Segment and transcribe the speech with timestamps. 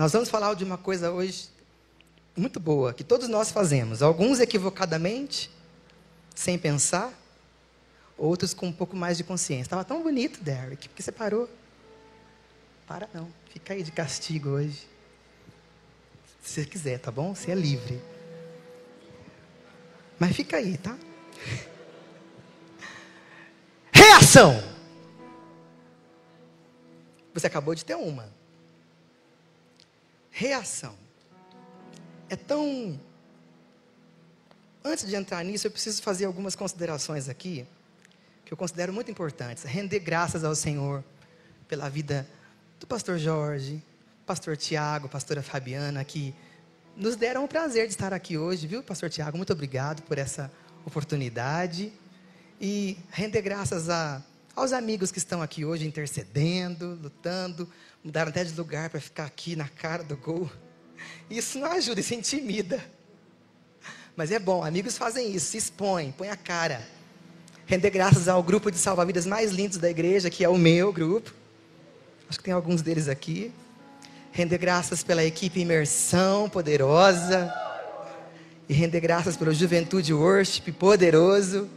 [0.00, 1.50] Nós vamos falar de uma coisa hoje
[2.34, 4.00] muito boa, que todos nós fazemos.
[4.00, 5.50] Alguns equivocadamente,
[6.34, 7.12] sem pensar,
[8.16, 9.64] outros com um pouco mais de consciência.
[9.64, 11.50] Estava tão bonito, Derek, porque você parou.
[12.86, 14.88] Para não, fica aí de castigo hoje.
[16.42, 17.34] Se você quiser, tá bom?
[17.34, 18.00] Você é livre.
[20.18, 20.96] Mas fica aí, tá?
[23.92, 24.64] Reação.
[27.34, 28.39] Você acabou de ter uma.
[30.40, 30.94] Reação.
[32.30, 32.98] É tão.
[34.82, 37.66] Antes de entrar nisso, eu preciso fazer algumas considerações aqui,
[38.46, 39.64] que eu considero muito importantes.
[39.64, 41.04] Render graças ao Senhor
[41.68, 42.26] pela vida
[42.78, 43.82] do pastor Jorge,
[44.24, 46.34] pastor Tiago, pastora Fabiana, que
[46.96, 49.36] nos deram o prazer de estar aqui hoje, viu, pastor Tiago?
[49.36, 50.50] Muito obrigado por essa
[50.86, 51.92] oportunidade.
[52.58, 54.22] E render graças a,
[54.54, 57.68] aos amigos que estão aqui hoje intercedendo, lutando,
[58.02, 60.50] mudaram até de lugar para ficar aqui na cara do gol.
[61.30, 62.84] Isso não ajuda, isso intimida.
[64.16, 66.86] Mas é bom, amigos fazem isso, se expõem, põem a cara.
[67.66, 71.32] Render graças ao grupo de salva-vidas mais lindos da igreja, que é o meu grupo.
[72.28, 73.52] Acho que tem alguns deles aqui.
[74.32, 77.52] Render graças pela equipe imersão poderosa.
[78.68, 81.68] E render graças pela juventude worship poderoso.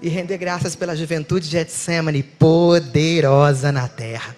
[0.00, 4.36] E render graças pela juventude Getsemane poderosa na terra.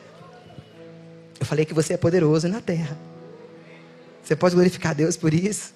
[1.38, 2.96] Eu falei que você é poderoso na terra.
[4.22, 5.74] Você pode glorificar Deus por isso?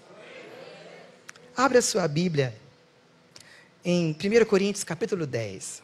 [1.57, 2.55] Abra sua Bíblia
[3.85, 5.83] em 1 Coríntios capítulo 10.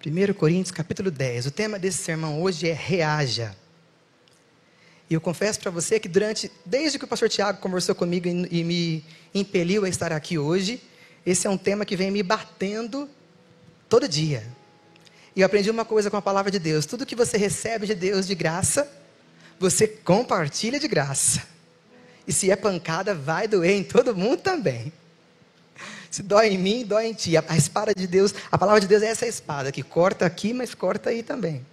[0.00, 1.44] Primeiro Coríntios capítulo 10.
[1.44, 3.54] O tema desse sermão hoje é reaja.
[5.10, 8.60] E eu confesso para você que durante, desde que o pastor Tiago conversou comigo e,
[8.60, 10.82] e me impeliu a estar aqui hoje,
[11.26, 13.10] esse é um tema que vem me batendo
[13.90, 14.42] todo dia.
[15.36, 17.94] E eu aprendi uma coisa com a palavra de Deus: tudo que você recebe de
[17.94, 18.90] Deus de graça,
[19.58, 21.42] você compartilha de graça.
[22.26, 24.90] E se é pancada, vai doer em todo mundo também.
[26.10, 27.36] Se dói em mim, dói em ti.
[27.36, 30.74] A espada de Deus, a palavra de Deus é essa espada que corta aqui, mas
[30.74, 31.64] corta aí também.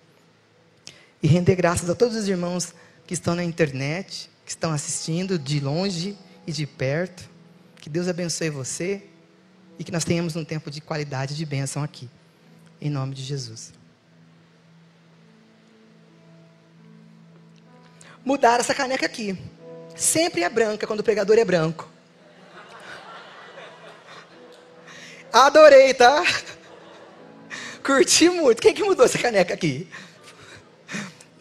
[1.21, 2.73] E render graças a todos os irmãos
[3.07, 6.15] que estão na internet, que estão assistindo de longe
[6.45, 7.27] e de perto.
[7.81, 9.03] Que Deus abençoe você
[9.79, 12.07] e que nós tenhamos um tempo de qualidade de bênção aqui.
[12.79, 13.73] Em nome de Jesus.
[18.23, 19.35] Mudar essa caneca aqui.
[19.95, 21.96] Sempre é branca quando o pregador é branco.
[25.31, 26.23] Adorei, tá?
[27.83, 28.61] Curti muito.
[28.61, 29.87] Quem que mudou essa caneca aqui?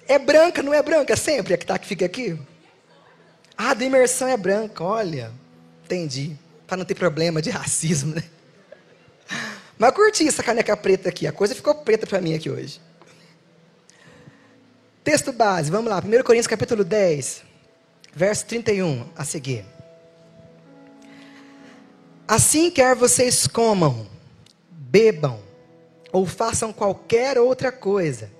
[0.09, 2.39] É branca, não é branca sempre a que tá que fica aqui?
[3.57, 5.33] Ah, da imersão é branca, olha.
[5.85, 6.37] Entendi.
[6.67, 8.23] Para não ter problema de racismo, né?
[9.79, 11.27] Mas curti essa caneca preta aqui.
[11.27, 12.81] A coisa ficou preta para mim aqui hoje.
[15.03, 15.99] Texto base, vamos lá.
[15.99, 17.43] 1 Coríntios capítulo 10,
[18.13, 19.65] verso 31 a seguir.
[22.29, 24.05] Assim quer vocês comam,
[24.69, 25.41] bebam
[26.11, 28.33] ou façam qualquer outra coisa,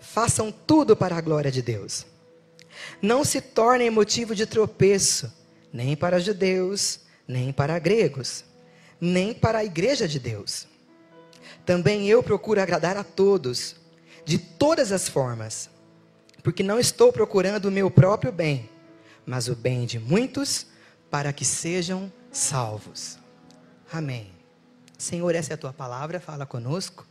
[0.00, 2.04] façam tudo para a glória de Deus.
[3.00, 5.32] Não se tornem motivo de tropeço,
[5.72, 8.44] nem para judeus, nem para gregos,
[9.00, 10.66] nem para a igreja de Deus.
[11.64, 13.76] Também eu procuro agradar a todos,
[14.24, 15.70] de todas as formas,
[16.42, 18.68] porque não estou procurando o meu próprio bem,
[19.24, 20.66] mas o bem de muitos,
[21.08, 23.18] para que sejam salvos.
[23.92, 24.32] Amém.
[24.96, 27.06] Senhor, essa é a tua palavra, fala conosco.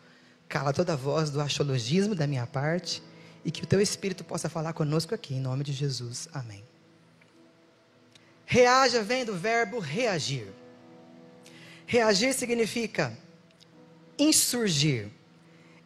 [0.49, 3.01] Cala toda a voz do achologismo da minha parte
[3.45, 6.27] e que o teu espírito possa falar conosco aqui, em nome de Jesus.
[6.33, 6.63] Amém.
[8.45, 10.47] Reaja vem do verbo reagir.
[11.85, 13.17] Reagir significa
[14.17, 15.09] insurgir,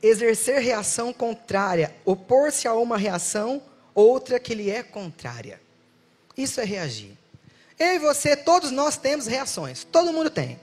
[0.01, 3.61] exercer reação contrária, opor-se a uma reação,
[3.93, 5.61] outra que lhe é contrária.
[6.35, 7.17] Isso é reagir.
[7.77, 9.83] Eu e você, todos nós temos reações.
[9.83, 10.57] Todo mundo tem.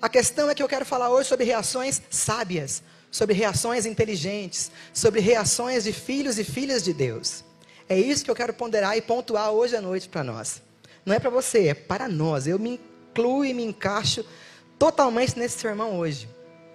[0.00, 5.20] A questão é que eu quero falar hoje sobre reações sábias, sobre reações inteligentes, sobre
[5.20, 7.44] reações de filhos e filhas de Deus.
[7.88, 10.62] É isso que eu quero ponderar e pontuar hoje à noite para nós.
[11.04, 12.46] Não é para você, é para nós.
[12.46, 14.24] Eu me incluo e me encaixo
[14.78, 16.28] totalmente nesse sermão hoje.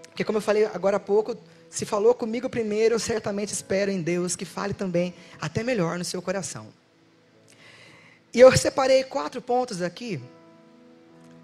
[0.04, 1.36] Porque, como eu falei agora há pouco,
[1.70, 6.06] se falou comigo primeiro, eu certamente espero em Deus que fale também até melhor no
[6.06, 6.68] seu coração.
[8.36, 10.22] E eu separei quatro pontos aqui,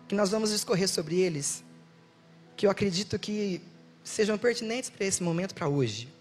[0.09, 1.63] que nós vamos discorrer sobre eles,
[2.57, 3.61] que eu acredito que
[4.03, 6.13] sejam pertinentes para esse momento, para hoje.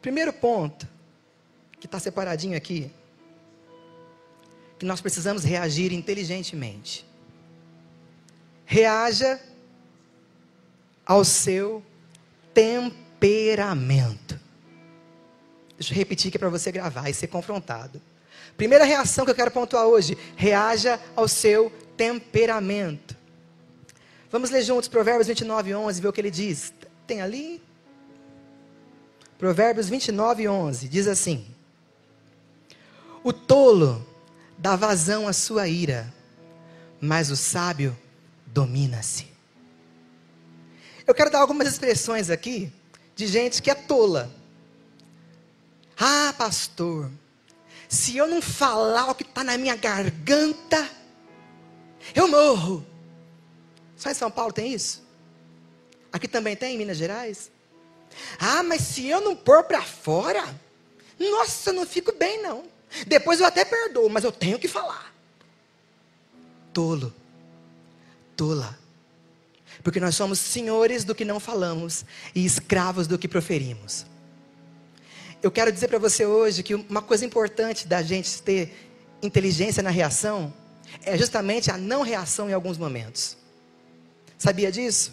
[0.00, 0.86] Primeiro ponto,
[1.80, 2.92] que está separadinho aqui,
[4.78, 7.04] que nós precisamos reagir inteligentemente.
[8.64, 9.40] Reaja
[11.04, 11.82] ao seu
[12.54, 14.38] temperamento.
[15.76, 18.00] Deixa eu repetir é para você gravar e ser confrontado.
[18.56, 23.16] Primeira reação que eu quero pontuar hoje: reaja ao seu temperamento.
[24.30, 26.72] Vamos ler juntos Provérbios 29, 11, ver o que ele diz.
[27.06, 27.62] Tem ali?
[29.38, 31.46] Provérbios 29, 11 diz assim:
[33.22, 34.06] O tolo
[34.58, 36.12] dá vazão à sua ira,
[37.00, 37.96] mas o sábio
[38.46, 39.28] domina-se.
[41.06, 42.70] Eu quero dar algumas expressões aqui
[43.16, 44.30] de gente que é tola.
[45.98, 47.10] Ah, pastor,
[47.88, 50.88] se eu não falar o que está na minha garganta,
[52.14, 52.86] eu morro.
[53.96, 55.02] Só em São Paulo tem isso?
[56.12, 57.50] Aqui também tem, em Minas Gerais?
[58.38, 60.44] Ah, mas se eu não pôr para fora,
[61.18, 62.64] nossa, eu não fico bem não.
[63.06, 65.12] Depois eu até perdoo, mas eu tenho que falar.
[66.72, 67.12] Tolo,
[68.36, 68.78] tola.
[69.82, 74.06] Porque nós somos senhores do que não falamos e escravos do que proferimos.
[75.40, 78.90] Eu quero dizer para você hoje que uma coisa importante da gente ter
[79.22, 80.52] inteligência na reação
[81.04, 83.36] é justamente a não reação em alguns momentos.
[84.36, 85.12] Sabia disso?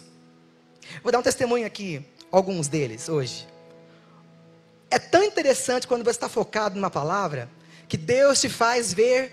[1.02, 3.46] Vou dar um testemunho aqui, alguns deles hoje.
[4.90, 7.48] É tão interessante quando você está focado numa palavra
[7.86, 9.32] que Deus te faz ver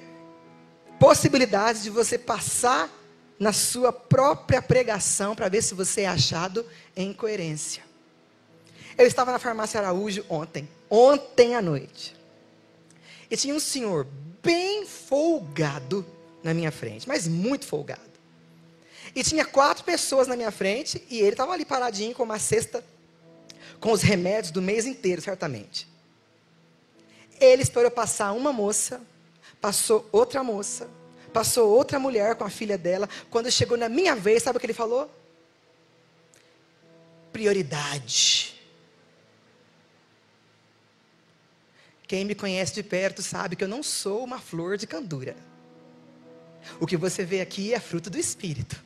[1.00, 2.88] possibilidades de você passar
[3.40, 6.64] na sua própria pregação para ver se você é achado
[6.96, 7.84] em coerência.
[8.96, 12.16] Eu estava na farmácia Araújo ontem ontem à noite.
[13.32, 14.06] E tinha um senhor
[14.44, 16.06] bem folgado
[16.44, 18.14] na minha frente, mas muito folgado.
[19.16, 22.86] E tinha quatro pessoas na minha frente e ele estava ali paradinho com uma cesta
[23.80, 25.88] com os remédios do mês inteiro, certamente.
[27.40, 29.02] Ele esperou passar uma moça,
[29.60, 30.88] passou outra moça,
[31.34, 33.10] passou outra mulher com a filha dela.
[33.32, 35.10] Quando chegou na minha vez, sabe o que ele falou?
[37.32, 38.53] Prioridade.
[42.14, 45.36] Quem me conhece de perto sabe que eu não sou uma flor de candura.
[46.80, 48.80] O que você vê aqui é fruto do Espírito.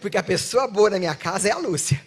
[0.00, 2.02] Porque a pessoa boa na minha casa é a Lúcia.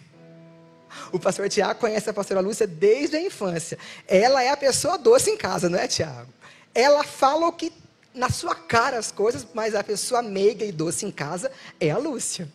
[1.10, 3.78] O pastor Tiago conhece a pastora Lúcia desde a infância.
[4.06, 6.30] Ela é a pessoa doce em casa, não é, Tiago?
[6.74, 7.72] Ela fala o que
[8.12, 11.50] na sua cara as coisas, mas a pessoa meiga e doce em casa
[11.80, 12.46] é a Lúcia.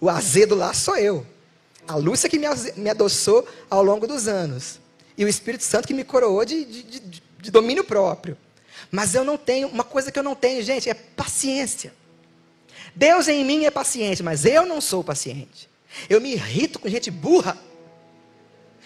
[0.00, 1.24] O azedo lá sou eu.
[1.86, 4.79] A Lúcia que me adoçou ao longo dos anos
[5.20, 8.38] e o Espírito Santo que me coroou de, de, de, de domínio próprio.
[8.90, 11.92] Mas eu não tenho, uma coisa que eu não tenho, gente, é paciência.
[12.96, 15.68] Deus em mim é paciente, mas eu não sou paciente.
[16.08, 17.58] Eu me irrito com gente burra,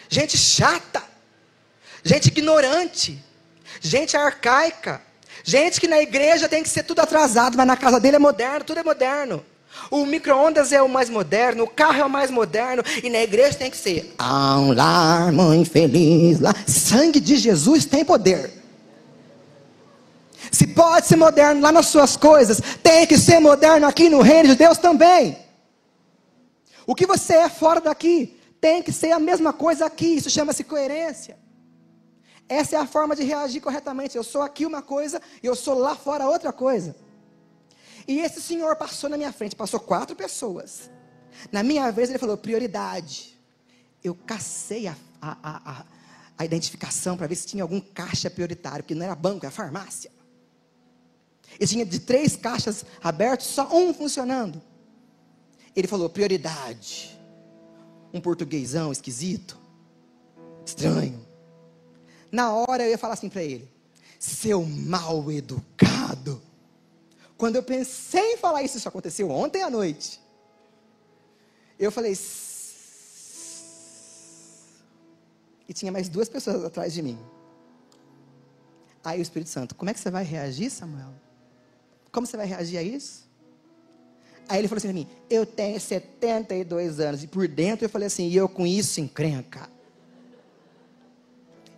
[0.09, 1.05] gente chata,
[2.03, 3.23] gente ignorante,
[3.81, 5.01] gente arcaica,
[5.45, 8.65] gente que na igreja tem que ser tudo atrasado, mas na casa dele é moderno,
[8.65, 9.47] tudo é moderno.
[9.91, 13.59] O micro-ondas é o mais moderno, o carro é o mais moderno, e na igreja
[13.59, 14.15] tem que ser.
[14.19, 16.55] Ah, um lar, mãe feliz, lá.
[16.67, 18.50] Sangue de Jesus tem poder.
[20.50, 24.50] Se pode ser moderno lá nas suas coisas, tem que ser moderno aqui no reino
[24.50, 25.37] de Deus também.
[26.87, 30.17] O que você é fora daqui, tem que ser a mesma coisa aqui.
[30.17, 31.37] Isso chama-se coerência.
[32.49, 34.17] Essa é a forma de reagir corretamente.
[34.17, 36.94] Eu sou aqui uma coisa e eu sou lá fora outra coisa.
[38.06, 40.91] E esse senhor passou na minha frente, passou quatro pessoas.
[41.51, 43.39] Na minha vez, ele falou: prioridade.
[44.03, 45.87] Eu cacei a, a, a,
[46.37, 50.11] a identificação para ver se tinha algum caixa prioritário, porque não era banco, era farmácia.
[51.58, 54.61] E tinha de três caixas abertos, só um funcionando.
[55.75, 57.19] Ele falou: prioridade.
[58.13, 59.58] Um portuguesão esquisito,
[60.65, 61.27] estranho.
[62.31, 63.69] Na hora eu ia falar assim para ele:
[64.19, 66.41] seu mal educado.
[67.44, 70.19] Quando eu pensei em falar isso, isso aconteceu ontem à noite.
[71.79, 72.17] Eu falei.
[75.69, 77.19] E tinha mais duas pessoas atrás de mim.
[79.05, 81.13] Aí o Espírito Santo, como é que você vai reagir, Samuel?
[82.10, 83.29] Como você vai reagir a isso?
[84.48, 87.22] Aí ele falou assim para mim: Eu tenho 72 anos.
[87.22, 89.69] E por dentro eu falei assim: E eu com isso encrenca.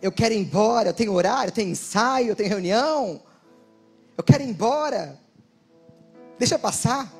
[0.01, 0.91] Eu quero ir embora.
[0.91, 3.21] Eu tenho horário, eu tenho ensaio, eu tenho reunião.
[4.17, 5.26] Eu quero ir embora.
[6.37, 7.11] Deixa passar.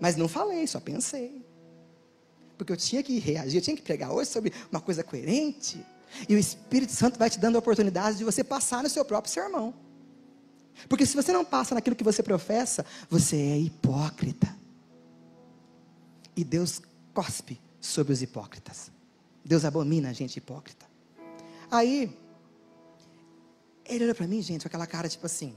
[0.00, 1.44] Mas não falei, só pensei.
[2.56, 5.84] Porque eu tinha que reagir, eu tinha que pregar hoje sobre uma coisa coerente.
[6.28, 9.32] E o Espírito Santo vai te dando a oportunidade de você passar no seu próprio
[9.32, 9.74] sermão.
[10.88, 14.56] Porque se você não passa naquilo que você professa, você é hipócrita.
[16.36, 16.80] E Deus
[17.12, 18.90] cospe sobre os hipócritas.
[19.44, 20.86] Deus abomina a gente hipócrita.
[21.70, 22.16] Aí,
[23.84, 25.54] ele olhou para mim, gente, com aquela cara tipo assim: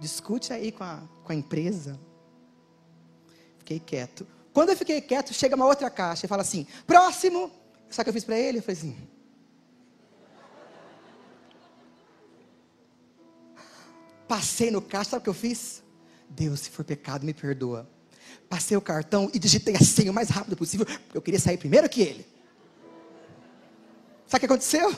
[0.00, 2.00] discute aí com a, com a empresa.
[3.58, 4.26] Fiquei quieto.
[4.52, 7.50] Quando eu fiquei quieto, chega uma outra caixa e fala assim: próximo.
[7.88, 8.58] Sabe o que eu fiz para ele?
[8.58, 8.96] Eu falei assim:
[14.26, 15.82] Passei no caixa, sabe o que eu fiz?
[16.28, 17.88] Deus, se for pecado, me perdoa.
[18.48, 21.56] Passei o cartão e digitei a senha o mais rápido possível, porque eu queria sair
[21.56, 22.26] primeiro que ele.
[24.26, 24.96] Sabe o que aconteceu?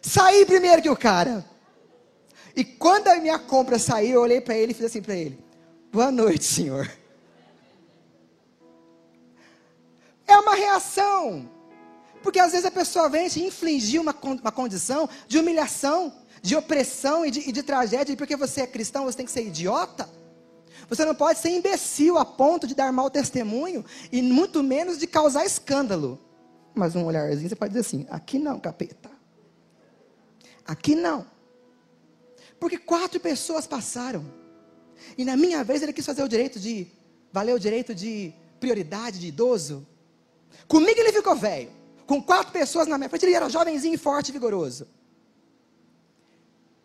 [0.00, 1.44] Saí primeiro que o cara.
[2.54, 5.38] E quando a minha compra saiu, eu olhei para ele e fiz assim para ele:
[5.92, 6.90] Boa noite, senhor.
[10.26, 11.48] É uma reação.
[12.22, 17.24] Porque às vezes a pessoa vem te infligir uma, uma condição de humilhação de opressão
[17.24, 20.10] e de, e de tragédia, e porque você é cristão, você tem que ser idiota.
[20.88, 25.06] Você não pode ser imbecil a ponto de dar mau testemunho e muito menos de
[25.06, 26.18] causar escândalo.
[26.74, 29.10] Mas um olharzinho você pode dizer assim: aqui não, capeta.
[30.66, 31.24] Aqui não.
[32.62, 34.24] Porque quatro pessoas passaram.
[35.18, 36.86] E na minha vez ele quis fazer o direito de.
[37.32, 39.84] Valer o direito de prioridade de idoso.
[40.68, 41.72] Comigo ele ficou velho.
[42.06, 44.86] Com quatro pessoas na minha frente, ele era jovenzinho, forte e vigoroso.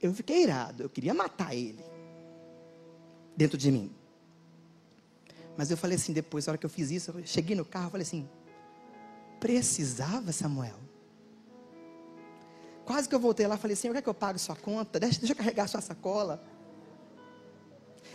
[0.01, 1.85] Eu fiquei irado, eu queria matar ele.
[3.35, 3.91] Dentro de mim.
[5.55, 7.89] Mas eu falei assim, depois, na hora que eu fiz isso, eu cheguei no carro,
[7.89, 8.27] e falei assim:
[9.39, 10.86] precisava, Samuel?
[12.87, 14.97] Quase que eu voltei lá e falei, Senhor, quer que eu pague sua conta?
[14.97, 16.41] Deixa, deixa eu carregar sua sacola.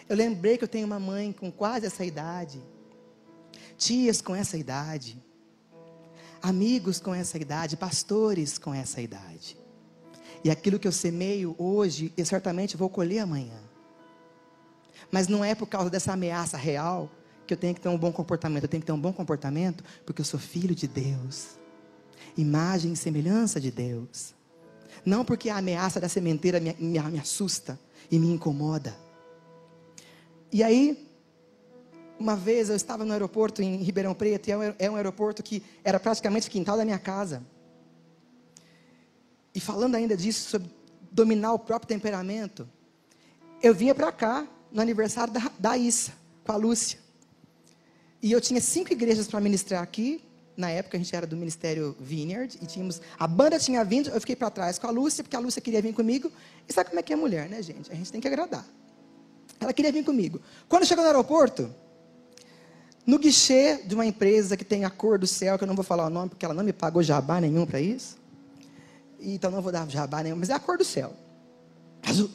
[0.08, 2.58] Eu lembrei que eu tenho uma mãe com quase essa idade,
[3.76, 5.22] tias com essa idade,
[6.40, 9.58] amigos com essa idade, pastores com essa idade.
[10.42, 13.60] E aquilo que eu semeio hoje, eu certamente vou colher amanhã.
[15.10, 17.10] Mas não é por causa dessa ameaça real
[17.46, 18.62] que eu tenho que ter um bom comportamento.
[18.62, 21.58] Eu tenho que ter um bom comportamento porque eu sou filho de Deus.
[22.38, 24.34] Imagem e semelhança de Deus.
[25.04, 27.78] Não porque a ameaça da sementeira me, me, me assusta
[28.10, 28.96] e me incomoda.
[30.52, 31.08] E aí,
[32.18, 35.62] uma vez eu estava no aeroporto em Ribeirão Preto, e é, é um aeroporto que
[35.82, 37.42] era praticamente o quintal da minha casa.
[39.54, 40.70] E falando ainda disso, sobre
[41.10, 42.68] dominar o próprio temperamento,
[43.62, 46.12] eu vinha para cá no aniversário da, da Issa,
[46.44, 46.98] com a Lúcia.
[48.22, 50.22] E eu tinha cinco igrejas para ministrar aqui.
[50.56, 53.00] Na época a gente era do Ministério Vineyard e tínhamos.
[53.18, 55.80] A banda tinha vindo, eu fiquei para trás com a Lúcia, porque a Lúcia queria
[55.80, 56.30] vir comigo.
[56.68, 57.90] E sabe como é que é mulher, né, gente?
[57.90, 58.66] A gente tem que agradar.
[59.58, 60.40] Ela queria vir comigo.
[60.68, 61.72] Quando chegou no aeroporto,
[63.06, 65.84] no guichê de uma empresa que tem a cor do céu, que eu não vou
[65.84, 68.22] falar o nome, porque ela não me pagou jabá nenhum para isso
[69.22, 71.12] então não vou dar jabá nenhum, mas é a cor do céu.
[72.02, 72.30] Azul.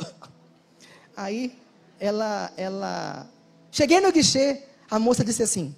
[1.16, 1.58] Aí,
[2.00, 3.28] ela, ela.
[3.72, 5.76] Cheguei no guichê, a moça disse assim: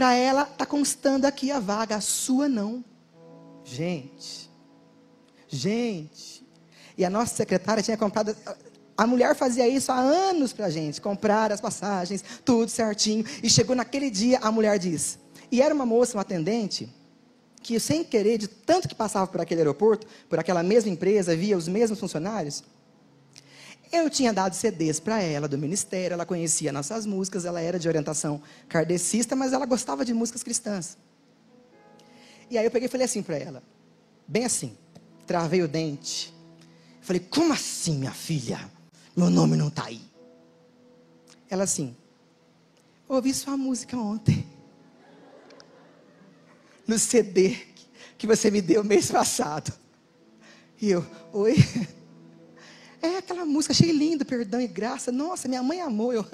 [0.00, 2.82] para ela está constando aqui a vaga, a sua não.
[3.62, 4.50] Gente,
[5.46, 6.42] gente.
[6.96, 8.34] E a nossa secretária tinha comprado.
[8.96, 13.26] A mulher fazia isso há anos para a gente, comprar as passagens, tudo certinho.
[13.42, 15.18] E chegou naquele dia, a mulher diz.
[15.52, 16.90] E era uma moça, uma atendente,
[17.62, 21.58] que sem querer, de tanto que passava por aquele aeroporto, por aquela mesma empresa, via
[21.58, 22.64] os mesmos funcionários,
[23.92, 27.88] eu tinha dado CDs para ela do ministério, ela conhecia nossas músicas, ela era de
[27.88, 30.96] orientação kardecista, mas ela gostava de músicas cristãs.
[32.48, 33.62] E aí eu peguei e falei assim para ela,
[34.26, 34.76] bem assim,
[35.26, 36.34] travei o dente.
[37.00, 38.70] Falei, como assim, minha filha?
[39.16, 40.00] Meu nome não está aí.
[41.48, 41.96] Ela assim,
[43.08, 44.46] ouvi sua música ontem
[46.86, 47.56] no CD
[48.18, 49.72] que você me deu mês passado.
[50.80, 51.56] E eu, oi?
[53.02, 55.10] É aquela música, achei lindo, perdão e graça.
[55.10, 56.12] Nossa, minha mãe amou.
[56.12, 56.24] Eu,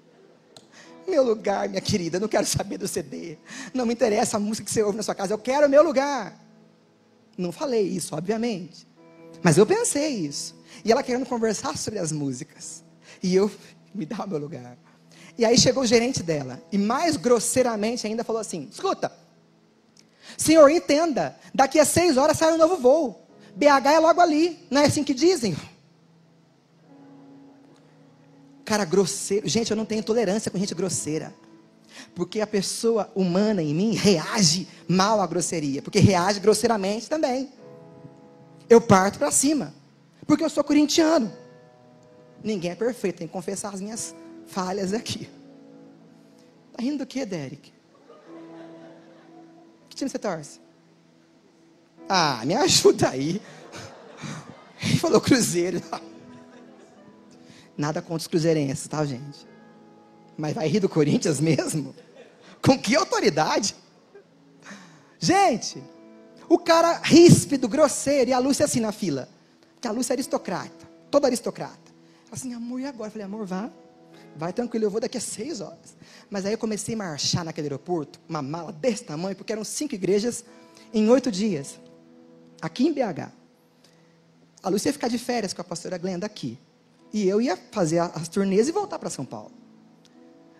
[1.06, 3.38] meu lugar, minha querida, não quero saber do CD.
[3.74, 5.82] Não me interessa a música que você ouve na sua casa, eu quero o meu
[5.82, 6.38] lugar.
[7.36, 8.86] Não falei isso, obviamente.
[9.42, 10.56] Mas eu pensei isso.
[10.84, 12.82] E ela querendo conversar sobre as músicas.
[13.22, 13.50] E eu,
[13.94, 14.78] me dá o meu lugar.
[15.38, 16.62] E aí chegou o gerente dela.
[16.72, 19.12] E mais grosseiramente ainda falou assim: escuta,
[20.36, 23.25] Senhor, entenda, daqui a seis horas sai um novo voo.
[23.56, 25.56] BH é logo ali, não é assim que dizem?
[28.66, 29.48] Cara grosseiro.
[29.48, 31.34] Gente, eu não tenho tolerância com gente grosseira.
[32.14, 35.80] Porque a pessoa humana em mim reage mal à grosseria.
[35.80, 37.50] Porque reage grosseiramente também.
[38.68, 39.72] Eu parto para cima.
[40.26, 41.32] Porque eu sou corintiano.
[42.44, 44.14] Ninguém é perfeito, tem que confessar as minhas
[44.46, 45.28] falhas aqui.
[46.72, 47.72] Tá rindo do que, Derek?
[49.88, 50.60] Que time você torce?
[52.08, 53.40] Ah, me ajuda aí.
[54.82, 55.82] Ele falou Cruzeiro.
[57.76, 59.46] Nada contra os cruzeirenses, tá, gente?
[60.36, 61.94] Mas vai rir do Corinthians mesmo?
[62.62, 63.74] Com que autoridade?
[65.18, 65.82] Gente,
[66.48, 69.28] o cara ríspido, grosseiro, e a Lúcia assim na fila.
[69.74, 71.92] Porque a Lúcia é aristocrata, toda aristocrata.
[72.30, 73.10] assim, amor, e agora?
[73.10, 73.70] Falei, amor, vá.
[74.36, 75.96] Vai tranquilo, eu vou daqui a seis horas.
[76.28, 79.94] Mas aí eu comecei a marchar naquele aeroporto, uma mala desse tamanho, porque eram cinco
[79.94, 80.44] igrejas
[80.92, 81.78] em oito dias.
[82.60, 83.30] Aqui em BH.
[84.62, 86.58] A Lúcia ia ficar de férias com a pastora Glenda aqui.
[87.12, 89.52] E eu ia fazer as turnês e voltar para São Paulo.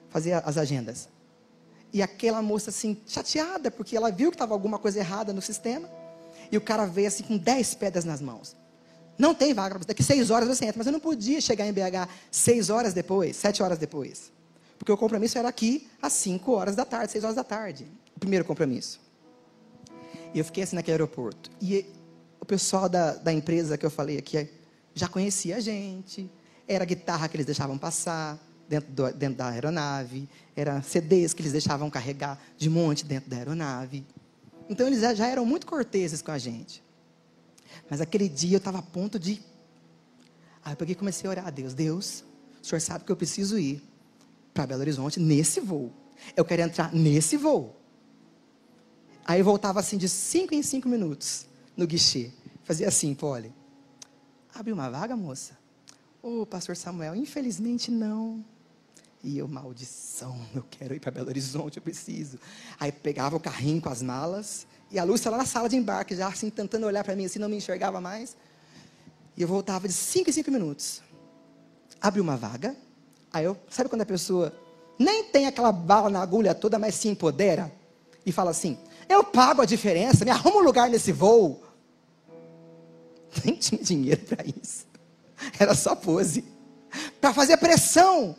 [0.08, 1.08] Fazer as agendas.
[1.92, 5.88] E aquela moça assim, chateada, porque ela viu que estava alguma coisa errada no sistema.
[6.50, 8.56] E o cara veio assim com dez pedras nas mãos.
[9.18, 10.78] Não tem vaga, daqui seis horas você entra.
[10.78, 14.30] Mas eu não podia chegar em BH seis horas depois, sete horas depois.
[14.78, 17.90] Porque o compromisso era aqui às cinco horas da tarde, seis horas da tarde.
[18.14, 19.00] O primeiro compromisso.
[20.34, 21.50] E eu fiquei assim naquele aeroporto.
[21.60, 21.86] E
[22.40, 24.48] o pessoal da, da empresa que eu falei aqui
[24.94, 26.30] já conhecia a gente.
[26.66, 30.28] Era a guitarra que eles deixavam passar dentro, do, dentro da aeronave.
[30.54, 34.04] Era CDs que eles deixavam carregar de monte dentro da aeronave.
[34.68, 36.82] Então eles já eram muito corteses com a gente.
[37.88, 39.40] Mas aquele dia eu estava a ponto de.
[40.64, 41.74] Aí eu peguei e comecei a orar a Deus.
[41.74, 42.24] Deus,
[42.60, 43.82] o senhor sabe que eu preciso ir
[44.52, 45.92] para Belo Horizonte nesse voo.
[46.34, 47.76] Eu quero entrar nesse voo.
[49.26, 52.30] Aí voltava assim de cinco em cinco minutos no guichê.
[52.62, 53.52] Fazia assim, Polly.
[54.54, 55.58] Abre uma vaga, moça?
[56.22, 58.44] Ô, oh, pastor Samuel, infelizmente não.
[59.24, 62.38] E eu, maldição, eu quero ir para Belo Horizonte, eu preciso.
[62.78, 66.14] Aí pegava o carrinho com as malas, e a Lúcia lá na sala de embarque,
[66.14, 68.36] já assim, tentando olhar para mim, assim, não me enxergava mais.
[69.36, 71.02] E eu voltava de 5 em 5 minutos.
[72.00, 72.76] Abri uma vaga.
[73.32, 74.56] Aí eu, sabe quando a pessoa
[74.98, 77.72] nem tem aquela bala na agulha toda, mas se empodera?
[78.24, 81.62] E fala assim: Eu pago a diferença, me arruma um lugar nesse voo.
[83.44, 84.86] Nem tinha dinheiro para isso.
[85.58, 86.44] Era só pose.
[87.20, 88.36] Para fazer pressão.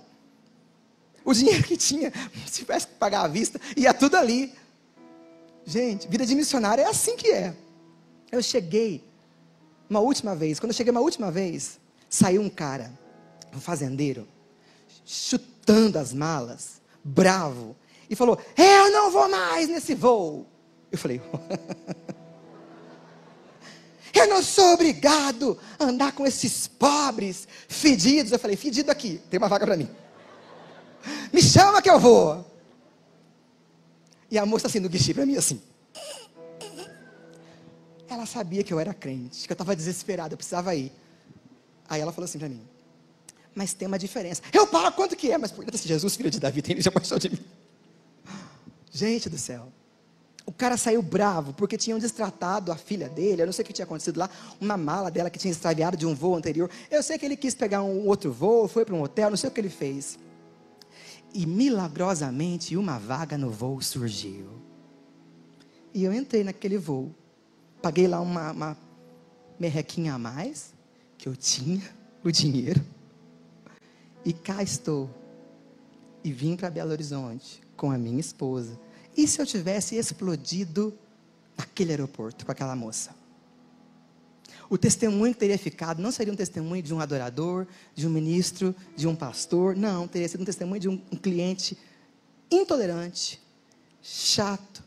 [1.23, 2.11] O dinheiro que tinha,
[2.45, 4.53] se tivesse que pagar à vista, ia tudo ali.
[5.65, 7.53] Gente, vida de missionário é assim que é.
[8.31, 9.03] Eu cheguei
[9.89, 12.91] uma última vez, quando eu cheguei uma última vez, saiu um cara,
[13.53, 14.27] um fazendeiro,
[15.05, 17.75] chutando as malas, bravo,
[18.09, 20.45] e falou: Eu não vou mais nesse voo.
[20.91, 21.21] Eu falei:
[24.13, 28.31] Eu não sou obrigado a andar com esses pobres, fedidos.
[28.31, 29.89] Eu falei: Fedido aqui, tem uma vaga para mim.
[31.31, 32.45] Me chama que eu vou.
[34.29, 35.61] E a moça assim no guichê para mim assim.
[38.09, 40.91] Ela sabia que eu era crente, que eu estava desesperado, eu precisava ir.
[41.89, 42.61] Aí ela falou assim para mim:
[43.53, 44.41] Mas tem uma diferença.
[44.51, 45.37] Eu pago quanto que é?
[45.37, 47.39] Mas por que Jesus, filho de Davi, tem misericórdia de mim?
[48.91, 49.71] Gente do céu.
[50.47, 53.43] O cara saiu bravo porque tinham destratado a filha dele.
[53.43, 54.29] Eu não sei o que tinha acontecido lá.
[54.59, 56.71] Uma mala dela que tinha extraviado de um voo anterior.
[56.89, 59.49] Eu sei que ele quis pegar um outro voo, foi para um hotel, não sei
[59.49, 60.17] o que ele fez
[61.33, 64.49] e milagrosamente uma vaga no voo surgiu.
[65.93, 67.13] E eu entrei naquele voo.
[67.79, 68.77] Paguei lá uma, uma
[69.59, 70.73] merrequinha a mais,
[71.15, 71.81] que eu tinha
[72.23, 72.83] o dinheiro.
[74.25, 75.09] E cá estou.
[76.23, 78.79] E vim para Belo Horizonte com a minha esposa.
[79.17, 80.97] E se eu tivesse explodido
[81.57, 83.13] naquele aeroporto com aquela moça?
[84.69, 88.75] o testemunho que teria ficado não seria um testemunho de um adorador, de um ministro,
[88.95, 91.77] de um pastor, não, teria sido um testemunho de um, um cliente
[92.51, 93.41] intolerante,
[94.01, 94.83] chato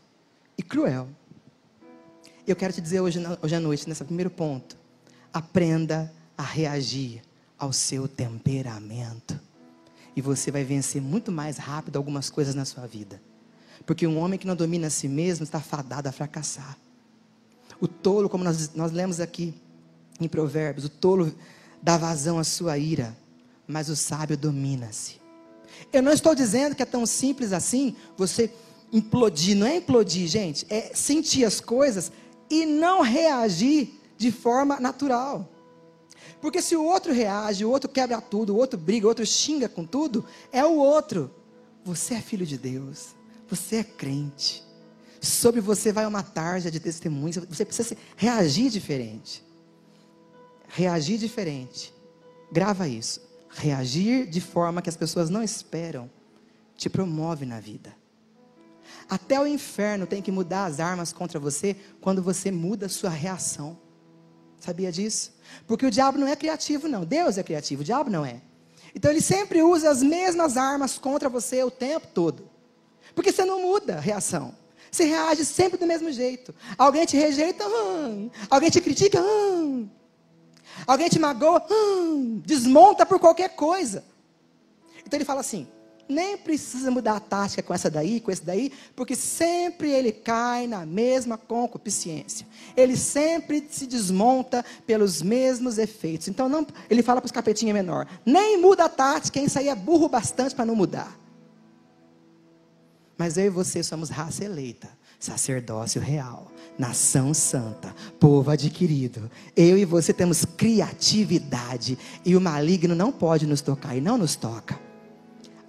[0.57, 1.07] e cruel.
[2.45, 4.77] Eu quero te dizer hoje, hoje à noite, nesse primeiro ponto,
[5.33, 7.21] aprenda a reagir
[7.57, 9.39] ao seu temperamento.
[10.15, 13.21] E você vai vencer muito mais rápido algumas coisas na sua vida.
[13.91, 16.77] Porque um homem que não domina a si mesmo está fadado a fracassar.
[17.77, 19.53] O tolo, como nós, nós lemos aqui,
[20.17, 21.35] em Provérbios: o tolo
[21.81, 23.13] dá vazão à sua ira,
[23.67, 25.19] mas o sábio domina-se.
[25.91, 28.49] Eu não estou dizendo que é tão simples assim você
[28.93, 32.13] implodir, não é implodir, gente, é sentir as coisas
[32.49, 35.49] e não reagir de forma natural.
[36.39, 39.67] Porque se o outro reage, o outro quebra tudo, o outro briga, o outro xinga
[39.67, 41.29] com tudo, é o outro.
[41.83, 43.19] Você é filho de Deus,
[43.55, 44.63] você é crente.
[45.19, 49.43] Sobre você vai uma tarja de testemunhos, você precisa reagir diferente
[50.73, 51.93] reagir diferente.
[52.51, 53.21] Grava isso.
[53.49, 56.09] Reagir de forma que as pessoas não esperam
[56.75, 57.95] te promove na vida.
[59.09, 63.09] Até o inferno tem que mudar as armas contra você quando você muda a sua
[63.09, 63.77] reação.
[64.59, 65.33] Sabia disso?
[65.67, 67.05] Porque o diabo não é criativo, não.
[67.05, 68.41] Deus é criativo, o diabo não é.
[68.95, 72.49] Então ele sempre usa as mesmas armas contra você o tempo todo.
[73.15, 74.55] Porque você não muda a reação.
[74.91, 76.53] Você reage sempre do mesmo jeito.
[76.77, 78.29] Alguém te rejeita, hum.
[78.49, 79.89] alguém te critica, hum.
[80.85, 84.03] Alguém te magoa, hum, desmonta por qualquer coisa.
[85.05, 85.67] Então ele fala assim:
[86.11, 90.67] nem precisa mudar a tática com essa daí, com esse daí, porque sempre ele cai
[90.67, 92.45] na mesma concupiscência.
[92.75, 96.27] Ele sempre se desmonta pelos mesmos efeitos.
[96.27, 99.75] Então não, ele fala para os capetinhos menor, nem muda a tática, quem sair é
[99.75, 101.20] burro bastante para não mudar.
[103.21, 109.29] Mas eu e você somos raça eleita, sacerdócio real, nação santa, povo adquirido.
[109.55, 114.35] Eu e você temos criatividade e o maligno não pode nos tocar e não nos
[114.35, 114.79] toca.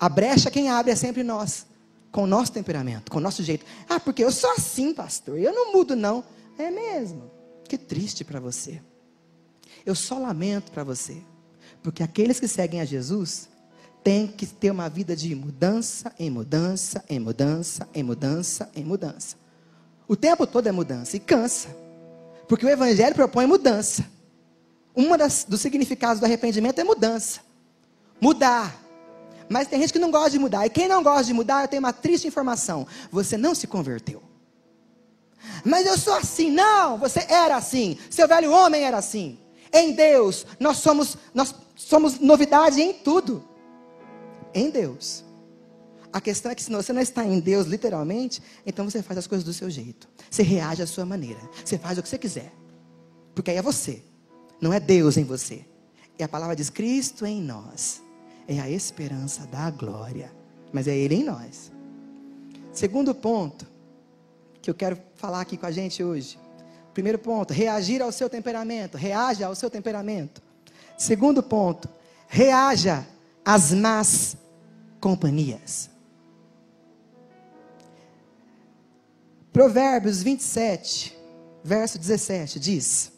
[0.00, 1.66] A brecha quem abre é sempre nós,
[2.10, 3.66] com o nosso temperamento, com o nosso jeito.
[3.86, 6.24] Ah, porque eu sou assim, pastor, eu não mudo não.
[6.56, 7.30] É mesmo.
[7.68, 8.80] Que triste para você.
[9.84, 11.18] Eu só lamento para você,
[11.82, 13.51] porque aqueles que seguem a Jesus
[14.02, 19.36] tem que ter uma vida de mudança em mudança, em mudança, em mudança, em mudança.
[20.08, 21.68] O tempo todo é mudança e cansa.
[22.48, 24.04] Porque o Evangelho propõe mudança.
[24.94, 25.08] Um
[25.48, 27.40] dos significados do arrependimento é mudança.
[28.20, 28.76] Mudar.
[29.48, 30.66] Mas tem gente que não gosta de mudar.
[30.66, 34.22] E quem não gosta de mudar, eu tenho uma triste informação: você não se converteu.
[35.64, 36.50] Mas eu sou assim.
[36.50, 37.96] Não, você era assim.
[38.10, 39.38] Seu velho homem era assim.
[39.72, 43.51] Em Deus, nós somos, nós somos novidade em tudo
[44.54, 45.24] em Deus.
[46.12, 49.26] A questão é que se você não está em Deus literalmente, então você faz as
[49.26, 50.06] coisas do seu jeito.
[50.30, 51.40] Você reage à sua maneira.
[51.64, 52.52] Você faz o que você quiser.
[53.34, 54.02] Porque aí é você.
[54.60, 55.64] Não é Deus em você.
[56.18, 58.02] E a palavra diz: Cristo em nós.
[58.46, 60.30] É a esperança da glória.
[60.70, 61.72] Mas é Ele em nós.
[62.72, 63.66] Segundo ponto
[64.60, 66.38] que eu quero falar aqui com a gente hoje.
[66.92, 68.98] Primeiro ponto, reagir ao seu temperamento.
[68.98, 70.42] Reaja ao seu temperamento.
[70.98, 71.88] Segundo ponto,
[72.28, 73.06] reaja
[73.44, 74.36] às más
[75.02, 75.90] companhias.
[79.52, 81.18] Provérbios 27,
[81.62, 83.12] verso 17 diz: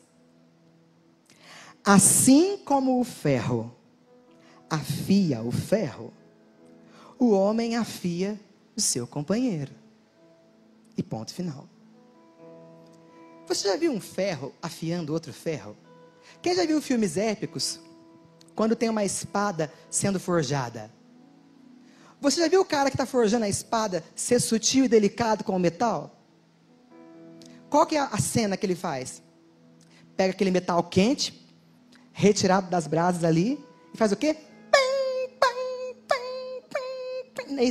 [1.85, 3.71] Assim como o ferro
[4.69, 6.11] afia o ferro,
[7.19, 8.41] o homem afia
[8.75, 9.73] o seu companheiro.
[10.97, 11.69] E ponto final.
[13.47, 15.77] Você já viu um ferro afiando outro ferro?
[16.41, 17.79] Quem já viu filmes épicos?
[18.55, 20.91] Quando tem uma espada sendo forjada.
[22.25, 25.55] Você já viu o cara que está forjando a espada ser sutil e delicado com
[25.55, 26.11] o metal?
[27.69, 29.23] Qual que é a cena que ele faz?
[30.17, 31.55] Pega aquele metal quente,
[32.13, 34.39] retirado das brasas ali, e faz o quê?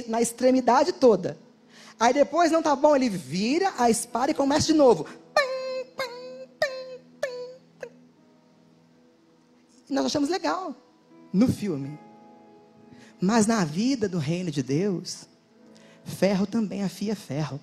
[0.07, 1.35] Na extremidade toda.
[1.99, 5.07] Aí depois não tá bom, ele vira a espada e começa de novo.
[9.89, 10.75] Nós achamos legal
[11.33, 11.97] no filme.
[13.23, 15.29] Mas na vida do reino de Deus,
[16.03, 17.57] ferro também afia ferro.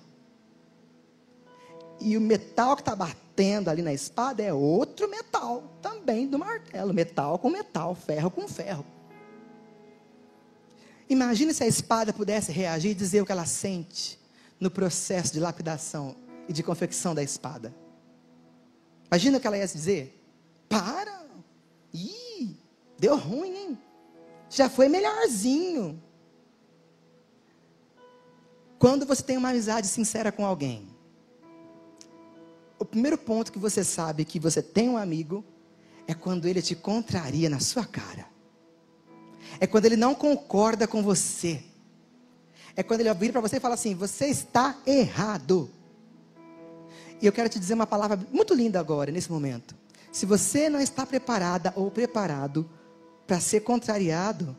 [1.99, 6.91] E o metal que está batendo ali na espada é outro metal também do martelo.
[6.95, 8.83] Metal com metal, ferro com ferro.
[11.07, 14.19] Imagine se a espada pudesse reagir e dizer o que ela sente
[14.59, 16.15] no processo de lapidação
[16.49, 17.71] e de confecção da espada.
[19.11, 20.25] Imagina o que ela ia dizer.
[20.67, 21.23] Para!
[21.93, 22.57] Ih,
[22.97, 23.90] deu ruim, hein?
[24.51, 26.01] Já foi melhorzinho.
[28.77, 30.89] Quando você tem uma amizade sincera com alguém,
[32.77, 35.43] o primeiro ponto que você sabe que você tem um amigo
[36.07, 38.25] é quando ele te contraria na sua cara.
[39.59, 41.63] É quando ele não concorda com você.
[42.75, 45.69] É quando ele vira para você e fala assim: você está errado.
[47.21, 49.75] E eu quero te dizer uma palavra muito linda agora, nesse momento.
[50.11, 52.69] Se você não está preparada ou preparado
[53.25, 54.57] para ser contrariado,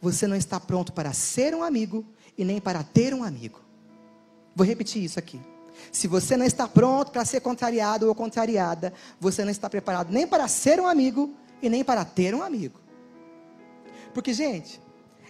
[0.00, 2.04] você não está pronto para ser um amigo
[2.36, 3.60] e nem para ter um amigo.
[4.54, 5.40] Vou repetir isso aqui.
[5.92, 10.26] Se você não está pronto para ser contrariado ou contrariada, você não está preparado nem
[10.26, 12.80] para ser um amigo e nem para ter um amigo.
[14.12, 14.80] Porque, gente,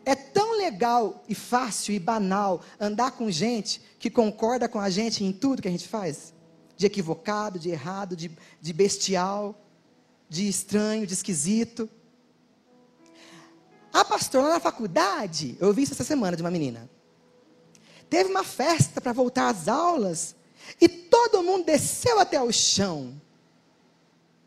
[0.04, 5.24] é tão legal e fácil e banal andar com gente que concorda com a gente
[5.24, 6.32] em tudo que a gente faz
[6.76, 9.60] de equivocado, de errado, de, de bestial,
[10.30, 11.90] de estranho, de esquisito.
[13.92, 16.88] Ah, pastor, lá na faculdade, eu vi isso essa semana de uma menina.
[18.08, 20.34] Teve uma festa para voltar às aulas
[20.80, 23.20] e todo mundo desceu até o chão.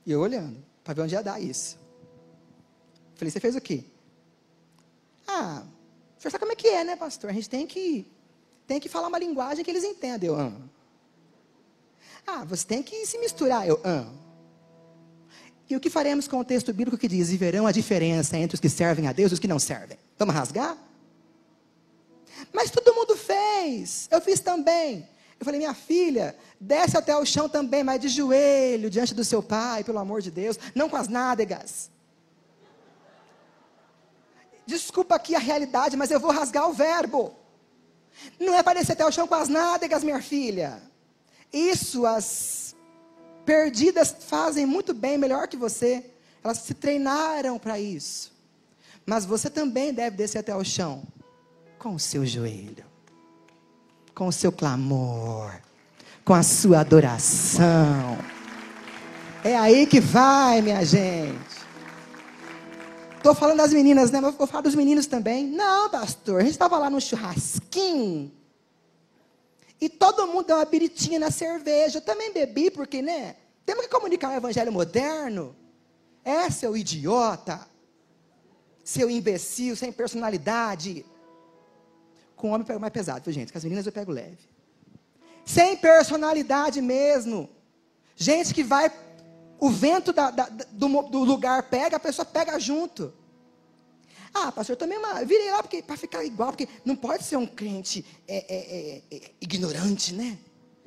[0.06, 1.78] E eu olhando, para ver onde ia dar isso.
[3.16, 3.84] Falei, você fez o quê?
[5.28, 5.64] Ah,
[6.18, 7.30] você sabe como é que é, né, pastor?
[7.30, 8.06] A gente tem que,
[8.68, 10.28] tem que falar uma linguagem que eles entendem.
[10.28, 10.52] Eu, ah.
[12.28, 13.68] ah, você tem que se misturar.
[13.68, 14.10] Eu, ah.
[15.74, 18.54] E o que faremos com o texto bíblico que diz: e verão a diferença entre
[18.54, 19.98] os que servem a Deus e os que não servem?
[20.20, 20.78] Vamos rasgar?
[22.54, 25.10] Mas todo mundo fez, eu fiz também.
[25.40, 29.42] Eu falei, minha filha, desce até o chão também, mas de joelho diante do seu
[29.42, 31.90] pai, pelo amor de Deus, não com as nádegas.
[34.68, 37.34] Desculpa aqui a realidade, mas eu vou rasgar o verbo.
[38.40, 40.80] Não é para descer até o chão com as nádegas, minha filha.
[41.52, 42.63] Isso as
[43.46, 46.04] perdidas fazem muito bem, melhor que você.
[46.44, 48.32] Elas se treinaram para isso.
[49.06, 51.04] Mas você também deve descer até o chão
[51.78, 52.86] com o seu joelho,
[54.16, 55.54] com o seu clamor,
[56.24, 58.18] com a sua adoração.
[59.44, 61.38] É aí que vai, minha gente.
[63.18, 64.20] Estou falando das meninas, né?
[64.20, 65.46] Mas vou falar dos meninos também.
[65.48, 68.32] Não, pastor, a gente estava lá no churrasquinho.
[69.84, 71.98] E todo mundo deu uma biritinha na cerveja.
[71.98, 73.36] Eu também bebi, porque, né?
[73.66, 75.54] Temos que comunicar o evangelho moderno.
[76.24, 77.68] É, seu idiota.
[78.82, 81.06] Seu imbecil, sem personalidade.
[82.34, 83.52] Com homem eu pego mais pesado, viu, gente?
[83.52, 84.40] Com as meninas eu pego leve.
[85.44, 87.50] Sem personalidade mesmo.
[88.16, 88.90] Gente que vai
[89.60, 93.14] o vento da, da, do, do, lugar pega, a pessoa pega junto.
[94.34, 95.24] Ah, pastor, eu tomei uma.
[95.24, 99.32] Virei lá para ficar igual, porque não pode ser um crente é, é, é, é,
[99.40, 100.40] ignorante, né?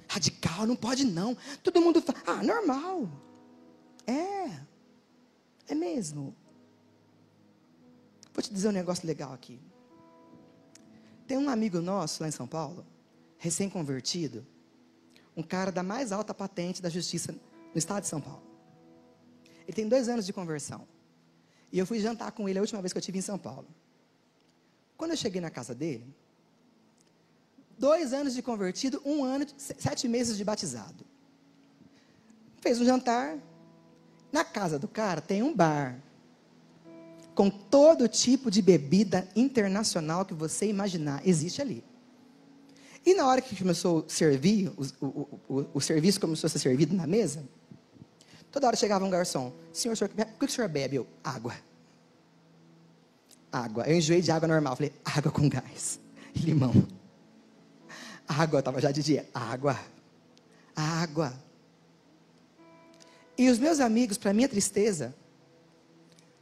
[0.08, 1.36] Radical, não pode não.
[1.62, 3.08] Todo mundo fala, ah, normal.
[4.06, 4.50] É.
[5.68, 6.34] É mesmo.
[8.32, 9.60] Vou te dizer um negócio legal aqui.
[11.26, 12.86] Tem um amigo nosso lá em São Paulo,
[13.38, 14.46] recém-convertido,
[15.36, 18.42] um cara da mais alta patente da justiça no estado de São Paulo.
[19.66, 20.86] Ele tem dois anos de conversão.
[21.72, 23.66] E eu fui jantar com ele a última vez que eu estive em São Paulo.
[24.96, 26.06] Quando eu cheguei na casa dele,
[27.78, 31.04] dois anos de convertido, um ano, sete meses de batizado.
[32.60, 33.38] Fez um jantar.
[34.32, 36.00] Na casa do cara tem um bar.
[37.34, 41.84] Com todo tipo de bebida internacional que você imaginar, existe ali.
[43.04, 46.58] E na hora que começou a servir, o, o, o, o serviço começou a ser
[46.58, 47.46] servido na mesa,
[48.56, 49.52] Toda hora chegava um garçom.
[49.70, 50.96] Senhor, senhor, o que o senhor bebe?
[50.96, 51.54] Eu, água.
[53.52, 53.86] Água.
[53.86, 54.74] Eu enjoei de água normal.
[54.74, 56.00] Falei, água com gás.
[56.34, 56.72] E limão.
[58.26, 59.28] Água, estava já de dia.
[59.34, 59.78] Água.
[60.74, 61.34] Água.
[63.36, 65.14] E os meus amigos, para minha tristeza,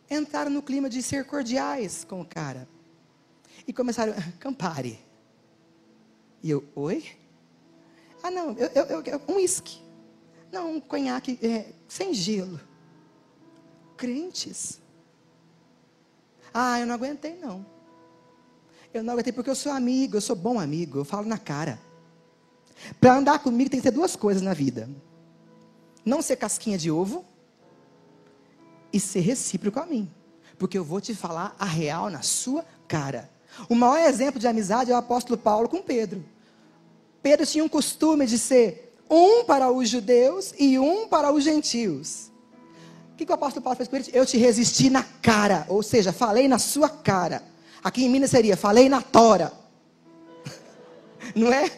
[0.08, 2.68] entraram no clima de ser cordiais com o cara.
[3.66, 5.00] E começaram, ah, Campari.
[6.40, 7.04] E eu, oi?
[8.22, 9.82] Ah, não, eu, eu, eu um uísque.
[10.54, 12.60] Não, um conhaque é, sem gelo.
[13.96, 14.80] Crentes.
[16.52, 17.66] Ah, eu não aguentei, não.
[18.92, 21.80] Eu não aguentei porque eu sou amigo, eu sou bom amigo, eu falo na cara.
[23.00, 24.88] Para andar comigo tem que ter duas coisas na vida:
[26.04, 27.24] não ser casquinha de ovo
[28.92, 30.08] e ser recíproco a mim.
[30.56, 33.28] Porque eu vou te falar a real na sua cara.
[33.68, 36.24] O maior exemplo de amizade é o apóstolo Paulo com Pedro.
[37.20, 42.30] Pedro tinha um costume de ser um para os judeus e um para os gentios.
[43.12, 44.10] O que, que o apóstolo Paulo fez com ele?
[44.12, 47.42] Eu te resisti na cara, ou seja, falei na sua cara.
[47.82, 49.52] Aqui em Minas seria, falei na tora.
[51.34, 51.70] Não é?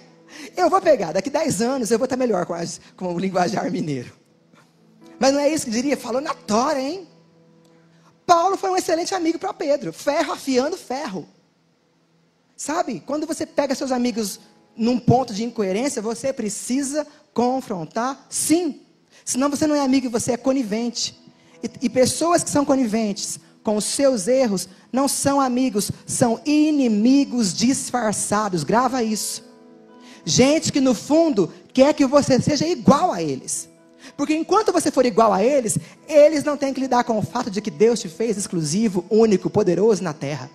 [0.57, 3.71] Eu vou pegar, daqui 10 anos eu vou estar melhor com, as, com o linguajar
[3.71, 4.13] mineiro.
[5.19, 7.09] Mas não é isso que diria, falou na tora, hein?
[8.27, 11.27] Paulo foi um excelente amigo para Pedro, ferro afiando ferro.
[12.57, 14.41] Sabe, quando você pega seus amigos
[14.77, 18.81] num ponto de incoerência, você precisa confrontar, sim.
[19.25, 21.19] Senão você não é amigo, você é conivente.
[21.63, 27.53] E, e, pessoas que são coniventes com os seus erros não são amigos, são inimigos
[27.53, 28.63] disfarçados.
[28.63, 29.45] Grava isso.
[30.25, 33.69] Gente que no fundo quer que você seja igual a eles.
[34.17, 37.51] Porque enquanto você for igual a eles, eles não têm que lidar com o fato
[37.51, 40.51] de que Deus te fez exclusivo, único, poderoso na terra.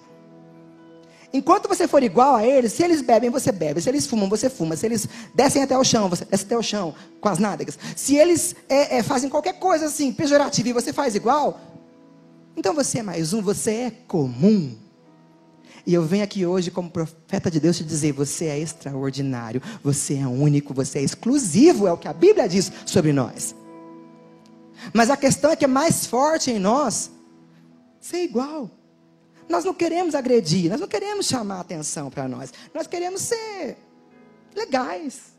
[1.34, 3.82] Enquanto você for igual a eles, se eles bebem, você bebe.
[3.82, 4.76] Se eles fumam, você fuma.
[4.76, 7.80] Se eles descem até o chão, você desce até o chão com as nádegas.
[7.96, 11.60] Se eles é, é, fazem qualquer coisa assim, pejorativa, e você faz igual,
[12.56, 14.76] então você é mais um, você é comum.
[15.86, 20.16] E eu venho aqui hoje, como profeta de Deus, te dizer: você é extraordinário, você
[20.16, 23.56] é único, você é exclusivo, é o que a Bíblia diz sobre nós.
[24.94, 27.10] Mas a questão é que é mais forte em nós
[28.00, 28.70] ser igual.
[29.52, 32.54] Nós não queremos agredir, nós não queremos chamar atenção para nós.
[32.74, 33.78] Nós queremos ser
[34.56, 35.34] legais.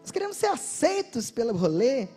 [0.00, 2.08] Nós queremos ser aceitos pelo rolê.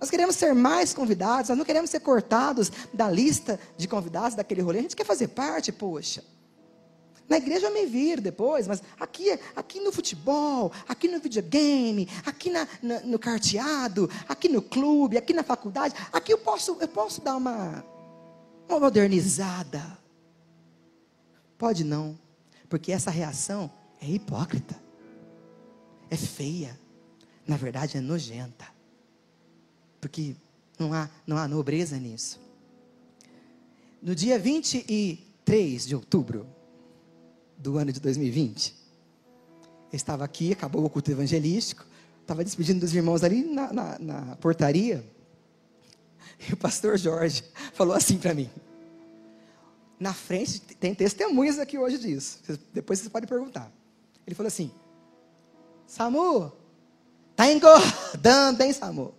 [0.00, 4.62] Nós queremos ser mais convidados, nós não queremos ser cortados da lista de convidados daquele
[4.62, 4.78] rolê.
[4.78, 6.22] A gente quer fazer parte, poxa.
[7.28, 12.50] Na igreja eu me vir depois, mas aqui, aqui no futebol, aqui no videogame, aqui
[12.50, 17.20] na, na, no carteado, aqui no clube, aqui na faculdade, aqui eu posso, eu posso
[17.20, 17.84] dar uma,
[18.68, 20.05] uma modernizada.
[21.58, 22.18] Pode não,
[22.68, 24.80] porque essa reação é hipócrita,
[26.10, 26.78] é feia,
[27.46, 28.66] na verdade é nojenta,
[30.00, 30.36] porque
[30.78, 32.40] não há, não há nobreza nisso.
[34.02, 36.44] No dia 28 3 de outubro
[37.56, 38.74] do ano de 2020.
[39.92, 41.86] Eu estava aqui, acabou o culto evangelístico,
[42.20, 45.04] estava despedindo dos irmãos ali na, na, na portaria.
[46.48, 48.50] E o pastor Jorge falou assim para mim:
[49.98, 52.40] na frente, tem testemunhas aqui hoje disso.
[52.72, 53.70] Depois vocês podem perguntar.
[54.26, 54.70] Ele falou assim:
[55.86, 56.52] Samu,
[57.34, 59.14] tá engordando, hein, Samu?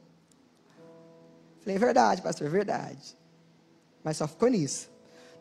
[1.62, 3.18] Falei, verdade, pastor, verdade.
[4.04, 4.90] Mas só ficou nisso.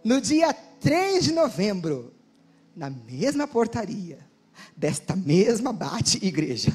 [0.03, 2.13] No dia 3 de novembro,
[2.75, 4.19] na mesma portaria,
[4.77, 6.73] desta mesma bate igreja,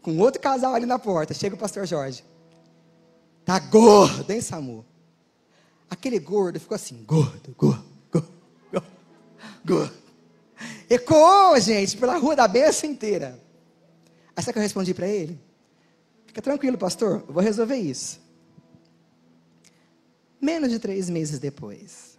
[0.00, 2.24] com outro casal ali na porta, chega o pastor Jorge.
[3.44, 4.84] Tá gordo, hein, Samu?
[5.90, 8.32] Aquele gordo ficou assim, gordo, gordo, gordo,
[8.70, 8.86] gordo.
[9.64, 9.94] gordo.
[10.90, 13.40] Ecoou, gente, pela rua da benção inteira.
[14.36, 15.38] Aí sabe que eu respondi para ele?
[16.26, 18.20] Fica tranquilo, pastor, eu vou resolver isso.
[20.40, 22.17] Menos de três meses depois,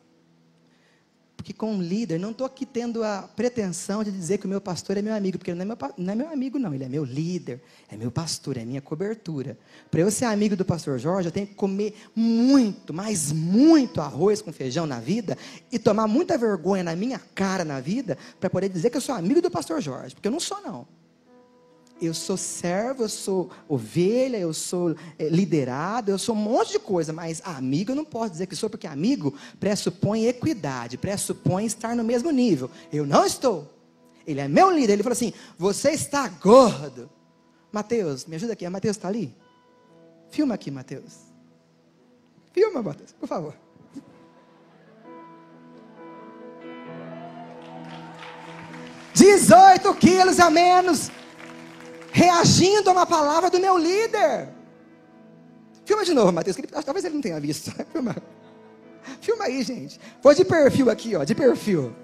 [1.39, 4.60] porque com um líder, não estou aqui tendo a pretensão de dizer que o meu
[4.60, 6.73] pastor é meu amigo, porque ele não é meu, não é meu amigo, não.
[6.73, 9.58] Ele é meu líder, é meu pastor, é minha cobertura.
[9.89, 14.41] Para eu ser amigo do pastor Jorge, eu tenho que comer muito, mas muito arroz
[14.41, 15.38] com feijão na vida
[15.71, 19.15] e tomar muita vergonha na minha cara na vida para poder dizer que eu sou
[19.15, 20.98] amigo do pastor Jorge, porque eu não sou, não
[22.01, 26.79] eu sou servo, eu sou ovelha, eu sou é, liderado, eu sou um monte de
[26.79, 31.95] coisa, mas amigo eu não posso dizer que sou, porque amigo pressupõe equidade, pressupõe estar
[31.95, 32.69] no mesmo nível.
[32.91, 33.73] Eu não estou.
[34.25, 37.09] Ele é meu líder, ele falou assim: Você está gordo.
[37.71, 39.35] Mateus, me ajuda aqui, a Mateus está ali?
[40.29, 41.13] Filma aqui, Mateus.
[42.53, 43.55] Filma, Mateus, por favor.
[49.13, 51.12] Dezoito quilos a menos
[52.19, 54.49] reagindo a uma palavra do meu líder.
[55.86, 57.71] Filma de novo, Mateus, talvez ele não tenha visto.
[57.93, 58.15] Filma.
[59.21, 59.99] Filma aí, gente.
[60.21, 61.95] Vou de perfil aqui, ó, de perfil.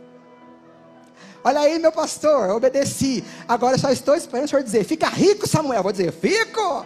[1.43, 3.23] Olha aí, meu pastor, obedeci.
[3.47, 5.83] Agora só estou esperando o senhor dizer: fica rico, Samuel.
[5.83, 6.85] Vou dizer: fico.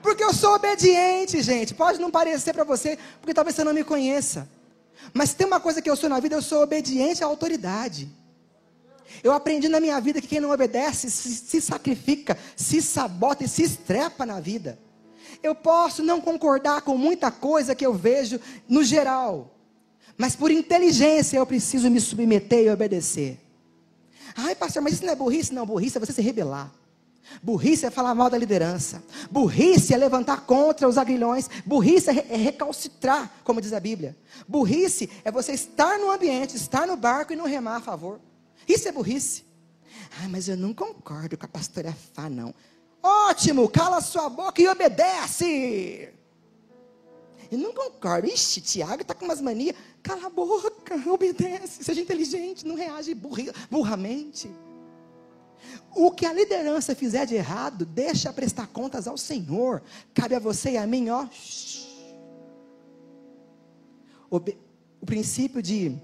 [0.00, 1.74] Porque eu sou obediente, gente.
[1.74, 4.48] Pode não parecer para você, porque talvez você não me conheça.
[5.12, 8.08] Mas tem uma coisa que eu sou na vida, eu sou obediente à autoridade.
[9.22, 13.48] Eu aprendi na minha vida que quem não obedece se, se sacrifica, se sabota e
[13.48, 14.78] se estrepa na vida.
[15.42, 19.54] Eu posso não concordar com muita coisa que eu vejo no geral,
[20.16, 23.38] mas por inteligência eu preciso me submeter e obedecer.
[24.36, 25.54] Ai, pastor, mas isso não é burrice?
[25.54, 26.72] Não, burrice é você se rebelar.
[27.42, 29.02] Burrice é falar mal da liderança.
[29.30, 31.48] Burrice é levantar contra os agrilhões.
[31.64, 34.16] Burrice é, é recalcitrar, como diz a Bíblia.
[34.46, 38.20] Burrice é você estar no ambiente, estar no barco e não remar a favor.
[38.68, 39.44] Isso é burrice.
[40.20, 42.54] Ah, mas eu não concordo com a pastora Fá, não.
[43.02, 46.12] Ótimo, cala sua boca e obedece.
[47.50, 48.28] Eu não concordo.
[48.28, 49.74] Ixi, Tiago está com umas manias.
[50.02, 51.82] Cala a boca, obedece.
[51.82, 54.50] Seja inteligente, não reage burri, burramente.
[55.94, 59.82] O que a liderança fizer de errado, deixa prestar contas ao Senhor.
[60.12, 61.26] Cabe a você e a mim, ó.
[64.30, 65.96] O princípio de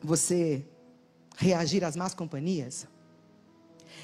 [0.00, 0.64] você
[1.36, 2.86] reagir às más companhias,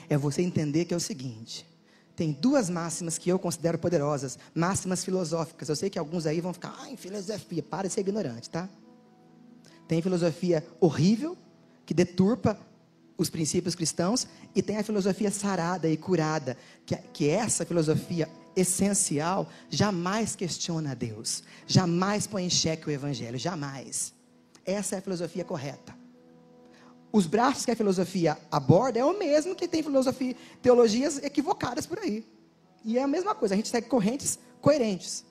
[0.08, 1.66] é você entender que é o seguinte:
[2.16, 5.68] tem duas máximas que eu considero poderosas, máximas filosóficas.
[5.68, 8.68] Eu sei que alguns aí vão ficar, em filosofia, para de ser ignorante, tá?
[9.88, 11.36] Tem filosofia horrível,
[11.84, 12.58] que deturpa
[13.16, 19.48] os princípios cristãos, e tem a filosofia sarada e curada, que, que essa filosofia essencial
[19.68, 24.14] jamais questiona a Deus, jamais põe em xeque o Evangelho, jamais.
[24.64, 25.99] Essa é a filosofia correta
[27.12, 31.98] os braços que a filosofia aborda é o mesmo que tem filosofia, teologias equivocadas por
[31.98, 32.24] aí.
[32.84, 35.24] E é a mesma coisa, a gente segue correntes coerentes.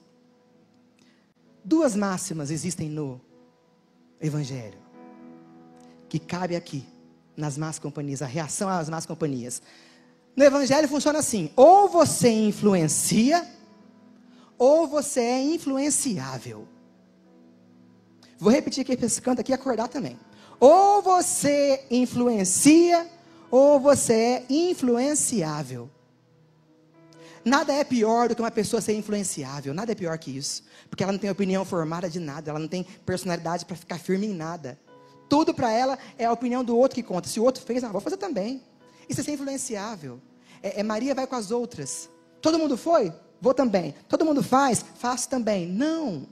[1.64, 3.22] Duas máximas existem no
[4.20, 4.78] Evangelho,
[6.10, 6.86] que cabe aqui,
[7.36, 9.62] nas más companhias, a reação às más companhias.
[10.36, 13.48] No Evangelho funciona assim: ou você influencia,
[14.58, 16.68] ou você é influenciável.
[18.38, 20.18] Vou repetir aqui para esse canto aqui acordar também.
[20.60, 23.08] Ou você influencia,
[23.50, 25.90] ou você é influenciável.
[27.44, 30.64] Nada é pior do que uma pessoa ser influenciável, nada é pior que isso.
[30.90, 34.28] Porque ela não tem opinião formada de nada, ela não tem personalidade para ficar firme
[34.28, 34.78] em nada.
[35.30, 37.30] Tudo para ela é a opinião do outro que conta.
[37.30, 38.62] Se o outro fez, ah, vou fazer também.
[39.08, 40.20] Isso é ser influenciável.
[40.62, 42.10] É, é Maria vai com as outras.
[42.42, 43.14] Todo mundo foi?
[43.42, 43.96] Vou também.
[44.08, 44.84] Todo mundo faz?
[44.96, 45.68] Faço também.
[45.68, 46.28] Não.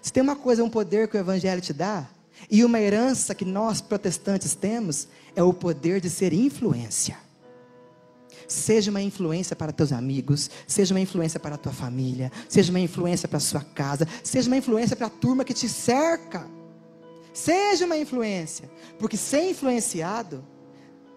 [0.00, 2.08] Se tem uma coisa, um poder que o Evangelho te dá,
[2.50, 7.16] e uma herança que nós protestantes temos é o poder de ser influência.
[8.46, 12.80] Seja uma influência para teus amigos, seja uma influência para a tua família, seja uma
[12.80, 16.46] influência para a sua casa, seja uma influência para a turma que te cerca.
[17.32, 18.70] Seja uma influência.
[18.98, 20.44] Porque ser influenciado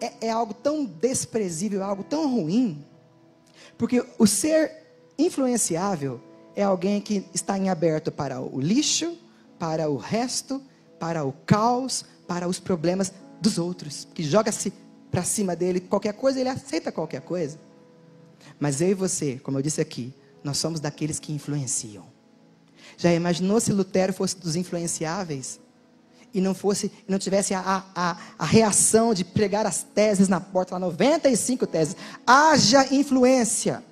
[0.00, 2.84] é, é algo tão desprezível, algo tão ruim.
[3.76, 4.72] Porque o ser
[5.18, 6.20] influenciável
[6.54, 9.16] é alguém que está em aberto para o lixo,
[9.58, 10.62] para o resto,
[10.98, 14.72] para o caos, para os problemas dos outros, que joga-se
[15.10, 17.58] para cima dele qualquer coisa, ele aceita qualquer coisa.
[18.58, 22.04] Mas eu e você, como eu disse aqui, nós somos daqueles que influenciam.
[22.96, 25.60] Já imaginou se Lutero fosse dos influenciáveis?
[26.32, 30.74] E não fosse, não tivesse a, a, a reação de pregar as teses na porta,
[30.74, 31.96] lá 95 teses.
[32.26, 33.82] Haja influência.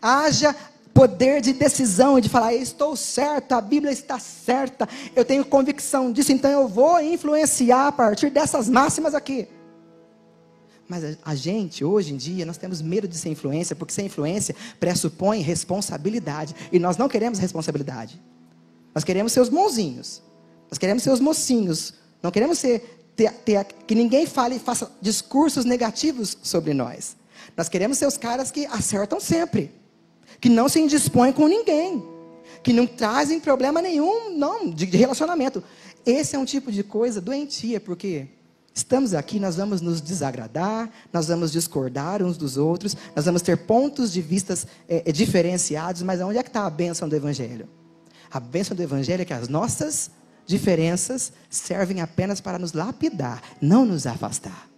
[0.00, 0.54] Haja
[0.98, 6.32] poder de decisão de falar, estou certo, a Bíblia está certa, eu tenho convicção disso,
[6.32, 9.46] então eu vou influenciar a partir dessas máximas aqui.
[10.88, 14.56] Mas a, gente, hoje em dia, nós temos medo de ser influência, porque ser influência
[14.80, 16.56] pressupõe responsabilidade.
[16.72, 18.20] E nós não queremos responsabilidade.
[18.92, 20.20] Nós queremos ser os bonzinhos.
[20.68, 21.94] Nós queremos ser os mocinhos.
[22.20, 27.16] Não queremos ser ter, ter, que ninguém fale e faça discursos negativos sobre nós.
[27.54, 29.78] Nós queremos ser os caras que acertam sempre.
[30.40, 32.02] Que não se indispõem com ninguém.
[32.62, 35.62] Que não trazem problema nenhum, não, de, de relacionamento.
[36.04, 38.28] Esse é um tipo de coisa doentia, porque
[38.78, 43.56] Estamos aqui, nós vamos nos desagradar, nós vamos discordar uns dos outros, nós vamos ter
[43.56, 47.68] pontos de vistas é, é, diferenciados, mas onde é que está a bênção do Evangelho?
[48.30, 50.12] A bênção do Evangelho é que as nossas
[50.46, 54.68] diferenças servem apenas para nos lapidar, não nos afastar.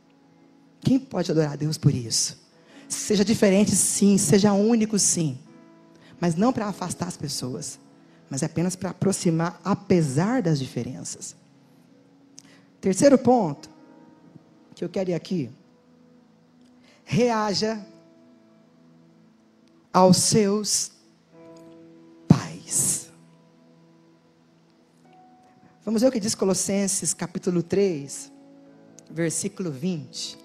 [0.80, 2.38] Quem pode adorar a Deus por isso?
[2.88, 5.38] Seja diferente, sim, seja único, sim,
[6.20, 7.78] mas não para afastar as pessoas,
[8.28, 11.34] mas apenas para aproximar, apesar das diferenças.
[12.80, 13.70] Terceiro ponto,
[14.74, 15.50] que eu quero ir aqui.
[17.04, 17.84] Reaja
[19.92, 20.92] aos seus
[22.28, 23.10] pais.
[25.84, 28.30] Vamos ver o que diz Colossenses capítulo 3,
[29.10, 30.38] versículo 20.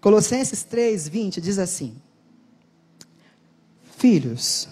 [0.00, 2.00] Colossenses 3, 20 diz assim:
[3.96, 4.68] Filhos,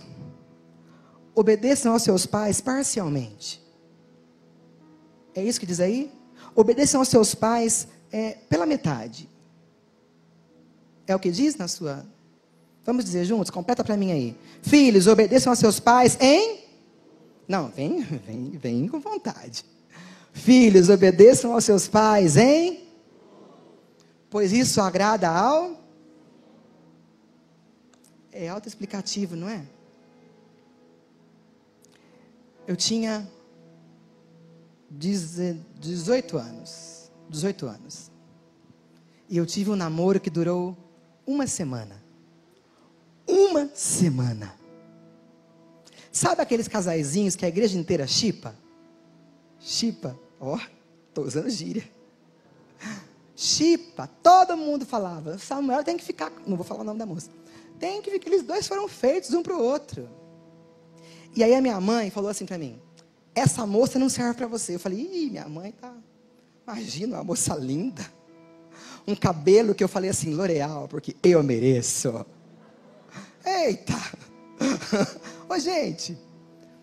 [1.35, 3.63] obedeçam aos seus pais parcialmente.
[5.35, 6.13] É isso que diz aí?
[6.55, 9.29] Obedeçam aos seus pais é, pela metade.
[11.07, 12.07] É o que diz na sua.
[12.85, 13.51] Vamos dizer juntos?
[13.51, 14.37] Completa para mim aí.
[14.63, 16.61] Filhos, obedeçam a seus pais em.
[17.49, 19.65] Não, vem, vem, vem com vontade.
[20.33, 22.85] Filhos, obedeçam aos seus pais em.
[24.29, 25.84] Pois isso agrada ao.
[28.35, 29.65] É autoexplicativo, não é?
[32.67, 33.31] Eu tinha
[34.91, 37.11] 18 anos.
[37.31, 38.11] 18 anos.
[39.29, 40.77] E eu tive um namoro que durou
[41.25, 42.03] uma semana.
[43.27, 44.55] Uma semana.
[46.11, 48.55] Sabe aqueles casaizinhos que a igreja inteira chipa?
[49.61, 50.59] Chipa, ó,
[51.09, 51.89] estou usando gíria.
[53.37, 55.39] Chipa, todo mundo falava.
[55.39, 57.31] Samuel tem que ficar, não vou falar o nome da moça.
[57.79, 60.09] Tem que ficar, eles dois foram feitos um para o outro.
[61.35, 62.81] E aí a minha mãe falou assim para mim:
[63.35, 64.75] essa moça não serve para você.
[64.75, 65.95] Eu falei: ih, minha mãe tá
[66.67, 68.05] Imagina uma moça linda.
[69.07, 72.25] Um cabelo que eu falei assim, L'Oreal, porque eu mereço.
[73.45, 73.95] Eita!
[75.47, 76.17] Ô gente,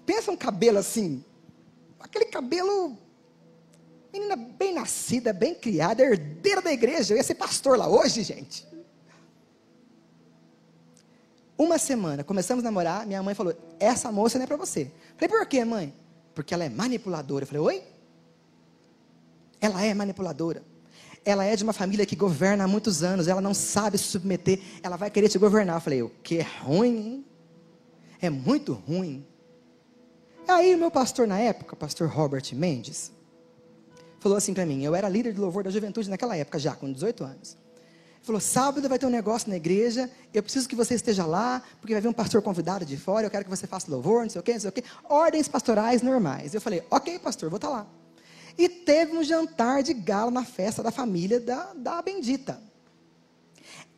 [0.05, 1.23] pensa um cabelo assim,
[1.99, 2.95] aquele cabelo,
[4.13, 8.67] menina bem nascida, bem criada, herdeira da igreja, eu ia ser pastor lá hoje, gente.
[11.61, 14.91] Uma semana, começamos a namorar, minha mãe falou, essa moça não é para você.
[15.15, 15.93] Falei, por quê, mãe?
[16.33, 17.43] Porque ela é manipuladora.
[17.43, 17.83] Eu falei, oi?
[19.61, 20.63] Ela é manipuladora.
[21.23, 23.27] Ela é de uma família que governa há muitos anos.
[23.27, 24.59] Ela não sabe se submeter.
[24.81, 25.75] Ela vai querer te governar.
[25.75, 27.25] Eu falei, o que é ruim, hein?
[28.19, 29.23] É muito ruim.
[30.47, 33.11] Aí o meu pastor na época, pastor Robert Mendes,
[34.19, 34.83] falou assim para mim.
[34.83, 37.60] Eu era líder de louvor da juventude naquela época, já com 18 anos.
[38.21, 41.93] Falou: sábado vai ter um negócio na igreja, eu preciso que você esteja lá, porque
[41.93, 44.39] vai vir um pastor convidado de fora, eu quero que você faça louvor, não sei
[44.39, 44.83] o quê, não sei o quê.
[45.05, 46.53] Ordens pastorais normais.
[46.53, 47.87] Eu falei: ok, pastor, vou estar lá.
[48.57, 52.61] E teve um jantar de gala na festa da família da, da bendita.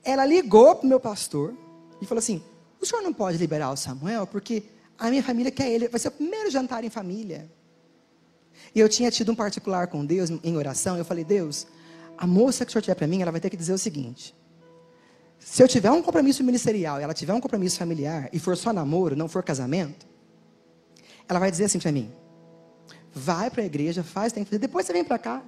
[0.04, 1.54] Ela ligou para o meu pastor
[2.02, 2.42] e falou assim:
[2.80, 4.64] o senhor não pode liberar o Samuel, porque
[4.98, 7.52] a minha família quer ele, vai ser o primeiro jantar em família.
[8.74, 11.68] E eu tinha tido um particular com Deus em oração, eu falei: Deus,
[12.18, 14.36] a moça que o senhor tiver para mim, ela vai ter que dizer o seguinte:
[15.40, 18.72] se eu tiver um compromisso ministerial e ela tiver um compromisso familiar, e for só
[18.72, 20.06] namoro, não for casamento,
[21.28, 22.12] ela vai dizer assim para mim:
[23.14, 24.60] Vai para a igreja, faz, tem que fazer.
[24.60, 25.44] Depois você vem para cá.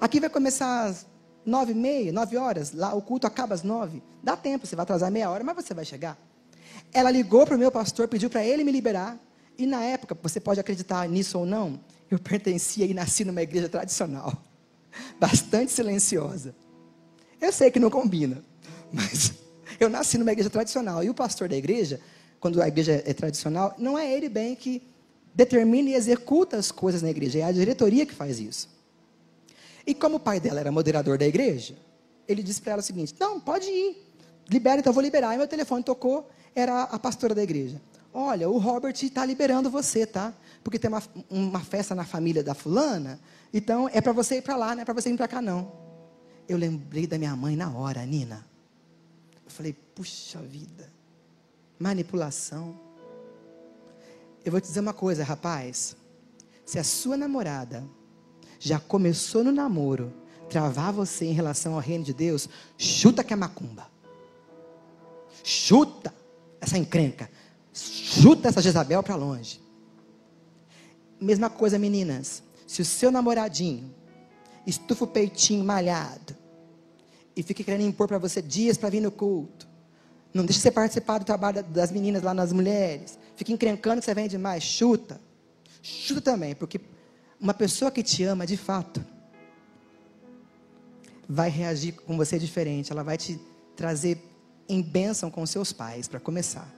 [0.00, 1.06] Aqui vai começar às
[1.44, 2.72] nove e meia, nove horas.
[2.72, 4.02] Lá o culto acaba às nove.
[4.22, 6.18] Dá tempo, você vai atrasar meia hora, mas você vai chegar.
[6.92, 9.18] Ela ligou para o meu pastor, pediu para ele me liberar.
[9.58, 11.80] E na época, você pode acreditar nisso ou não,
[12.10, 14.32] eu pertencia e nasci numa igreja tradicional,
[15.18, 16.54] bastante silenciosa.
[17.40, 18.42] Eu sei que não combina,
[18.92, 19.32] mas
[19.78, 21.02] eu nasci numa igreja tradicional.
[21.02, 22.00] E o pastor da igreja,
[22.40, 24.82] quando a igreja é tradicional, não é ele bem que
[25.34, 28.68] determina e executa as coisas na igreja, é a diretoria que faz isso.
[29.86, 31.76] E como o pai dela era moderador da igreja,
[32.26, 33.96] ele disse para ela o seguinte: Não, pode ir,
[34.48, 35.34] libera, então eu vou liberar.
[35.34, 37.80] E meu telefone tocou, era a pastora da igreja.
[38.12, 40.32] Olha, o Robert está liberando você, tá?
[40.64, 43.20] Porque tem uma, uma festa na família da fulana,
[43.52, 45.72] então é para você ir para lá, não é para você ir para cá, não.
[46.48, 48.46] Eu lembrei da minha mãe na hora, Nina.
[49.44, 50.92] Eu falei, puxa vida,
[51.78, 52.78] manipulação.
[54.44, 55.96] Eu vou te dizer uma coisa, rapaz.
[56.64, 57.84] Se a sua namorada
[58.58, 60.12] já começou no namoro,
[60.48, 63.88] travar você em relação ao reino de Deus, chuta que é macumba.
[65.42, 66.14] Chuta
[66.60, 67.30] essa encrenca.
[67.72, 69.60] Chuta essa Jezabel para longe.
[71.20, 72.42] Mesma coisa, meninas.
[72.66, 73.94] Se o seu namoradinho
[74.66, 76.36] estufa o peitinho malhado
[77.34, 79.68] e fica querendo impor para você dias para vir no culto,
[80.34, 84.14] não deixa você participar do trabalho das meninas lá nas mulheres, fica encrencando que você
[84.14, 85.20] vem demais, chuta.
[85.80, 86.80] Chuta também, porque
[87.40, 89.04] uma pessoa que te ama de fato
[91.28, 93.40] vai reagir com você diferente, ela vai te
[93.76, 94.20] trazer
[94.68, 96.68] em bênção com seus pais, para começar.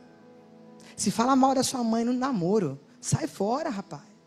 [0.97, 4.18] Se fala mal da sua mãe no namoro, sai fora, rapaz.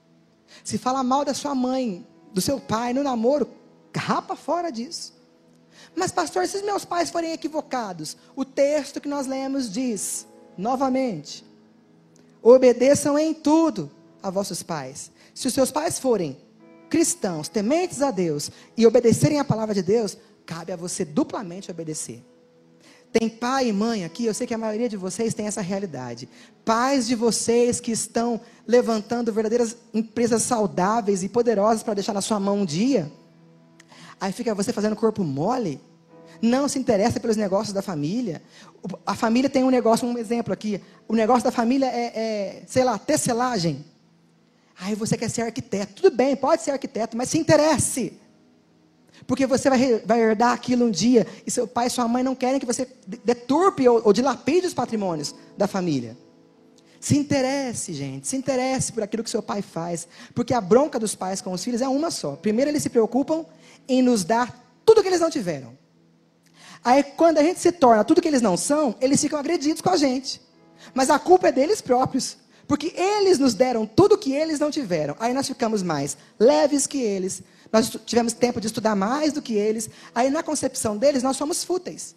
[0.63, 3.49] Se fala mal da sua mãe, do seu pai no namoro,
[3.95, 5.13] rapa fora disso.
[5.95, 10.27] Mas, pastor, se os meus pais forem equivocados, o texto que nós lemos diz,
[10.57, 11.45] novamente,
[12.41, 13.91] obedeçam em tudo
[14.21, 15.11] a vossos pais.
[15.33, 16.37] Se os seus pais forem
[16.89, 22.23] cristãos, tementes a Deus e obedecerem a palavra de Deus, cabe a você duplamente obedecer.
[23.11, 26.29] Tem pai e mãe aqui, eu sei que a maioria de vocês tem essa realidade.
[26.63, 32.39] Pais de vocês que estão levantando verdadeiras empresas saudáveis e poderosas para deixar na sua
[32.39, 33.11] mão um dia.
[34.19, 35.81] Aí fica você fazendo corpo mole.
[36.41, 38.41] Não se interessa pelos negócios da família.
[39.05, 40.81] A família tem um negócio, um exemplo aqui.
[41.07, 43.83] O negócio da família é, é sei lá, tecelagem.
[44.79, 46.01] Aí você quer ser arquiteto.
[46.01, 48.20] Tudo bem, pode ser arquiteto, mas se interesse.
[49.27, 51.27] Porque você vai, vai herdar aquilo um dia.
[51.45, 52.87] E seu pai e sua mãe não querem que você
[53.23, 56.17] deturpe ou, ou dilapide os patrimônios da família.
[56.99, 58.27] Se interesse, gente.
[58.27, 60.07] Se interesse por aquilo que seu pai faz.
[60.35, 62.35] Porque a bronca dos pais com os filhos é uma só.
[62.35, 63.45] Primeiro, eles se preocupam
[63.87, 65.75] em nos dar tudo que eles não tiveram.
[66.83, 69.89] Aí, quando a gente se torna tudo que eles não são, eles ficam agredidos com
[69.89, 70.41] a gente.
[70.93, 72.37] Mas a culpa é deles próprios.
[72.67, 75.15] Porque eles nos deram tudo que eles não tiveram.
[75.19, 77.41] Aí nós ficamos mais leves que eles.
[77.71, 79.89] Nós tivemos tempo de estudar mais do que eles.
[80.13, 82.15] Aí na concepção deles, nós somos fúteis.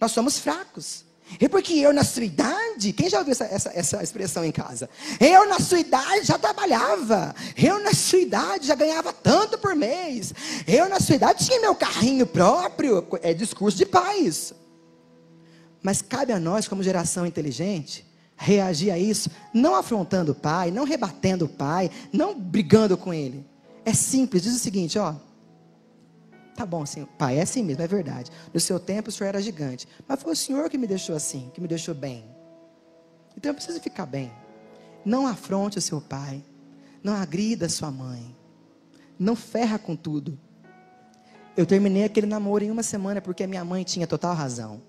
[0.00, 1.04] Nós somos fracos.
[1.40, 4.90] E porque eu, na sua idade, quem já ouviu essa, essa, essa expressão em casa?
[5.20, 7.34] Eu, na sua idade, já trabalhava.
[7.56, 10.34] Eu, na sua idade, já ganhava tanto por mês.
[10.66, 13.06] Eu, na sua idade, tinha meu carrinho próprio.
[13.22, 14.52] É discurso de pais.
[15.80, 18.06] Mas cabe a nós, como geração inteligente,
[18.36, 23.44] reagir a isso, não afrontando o pai, não rebatendo o pai, não brigando com ele.
[23.84, 25.14] É simples, diz o seguinte, ó.
[26.54, 28.30] Tá bom, senhor, pai, é assim mesmo, é verdade.
[28.52, 31.50] No seu tempo o senhor era gigante, mas foi o senhor que me deixou assim,
[31.54, 32.24] que me deixou bem.
[33.36, 34.30] Então eu preciso ficar bem.
[35.04, 36.44] Não afronte o seu pai,
[37.02, 38.36] não agrida a sua mãe,
[39.18, 40.38] não ferra com tudo.
[41.56, 44.80] Eu terminei aquele namoro em uma semana porque a minha mãe tinha total razão.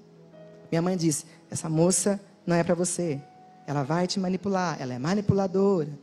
[0.71, 3.21] Minha mãe disse: essa moça não é para você.
[3.65, 5.97] Ela vai te manipular, ela é manipuladora.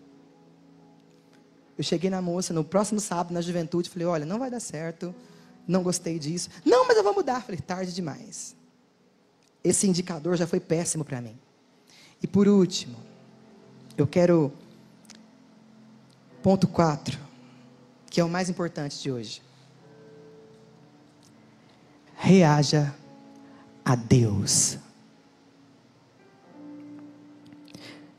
[1.81, 5.15] Eu cheguei na moça no próximo sábado, na juventude, falei: olha, não vai dar certo,
[5.67, 6.51] não gostei disso.
[6.63, 7.41] Não, mas eu vou mudar.
[7.41, 8.55] Falei: tarde demais.
[9.65, 11.39] Esse indicador já foi péssimo para mim.
[12.23, 12.99] E por último,
[13.97, 14.53] eu quero.
[16.43, 17.19] Ponto 4,
[18.11, 19.43] que é o mais importante de hoje.
[22.15, 22.95] Reaja
[23.83, 24.77] a Deus.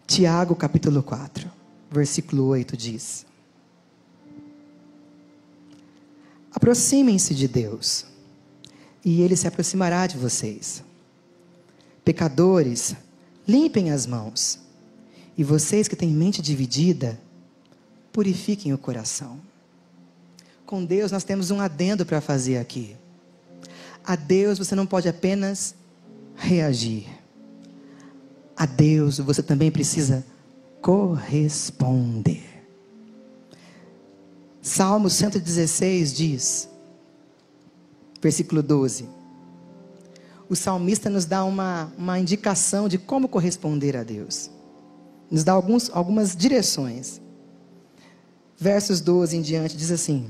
[0.07, 1.47] Tiago capítulo 4,
[1.91, 3.30] versículo 8 diz:
[6.54, 8.06] Aproximem-se de Deus,
[9.04, 10.84] e Ele se aproximará de vocês.
[12.04, 12.95] Pecadores,
[13.47, 14.60] limpem as mãos,
[15.38, 17.20] e vocês que têm mente dividida,
[18.12, 19.39] purifiquem o coração.
[20.66, 22.95] Com Deus nós temos um adendo para fazer aqui.
[24.04, 25.76] A Deus você não pode apenas
[26.36, 27.22] reagir
[28.62, 30.24] a Deus, você também precisa
[30.84, 32.43] corresponder.
[34.62, 36.70] Salmo 116 diz,
[38.22, 39.22] versículo 12:
[40.51, 44.51] o salmista nos dá uma, uma indicação de como corresponder a Deus,
[45.32, 47.22] nos dá alguns, algumas direções.
[48.57, 50.30] versos 12 em diante, diz assim: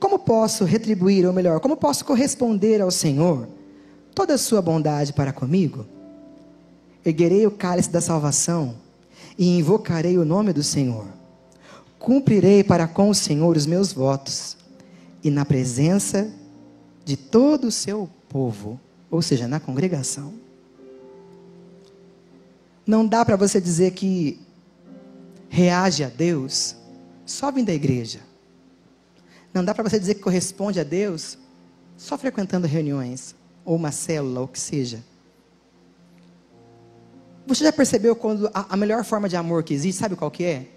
[0.00, 3.46] Como posso retribuir, ou melhor, como posso corresponder ao Senhor
[4.14, 5.84] toda a sua bondade para comigo?
[7.04, 8.76] Erguerei o cálice da salvação
[9.36, 11.06] e invocarei o nome do Senhor.
[12.04, 14.58] Cumprirei para com o Senhor os meus votos,
[15.22, 16.30] e na presença
[17.02, 18.78] de todo o seu povo,
[19.10, 20.34] ou seja, na congregação.
[22.86, 24.38] Não dá para você dizer que
[25.48, 26.76] reage a Deus
[27.24, 28.20] só vindo da igreja.
[29.54, 31.38] Não dá para você dizer que corresponde a Deus
[31.96, 33.34] só frequentando reuniões,
[33.64, 35.02] ou uma célula, ou o que seja.
[37.46, 40.44] Você já percebeu quando a, a melhor forma de amor que existe, sabe qual que
[40.44, 40.73] é?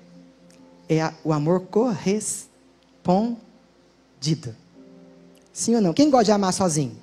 [0.90, 4.56] É a, o amor correspondido.
[5.52, 5.94] Sim ou não?
[5.94, 6.96] Quem gosta de amar sozinho?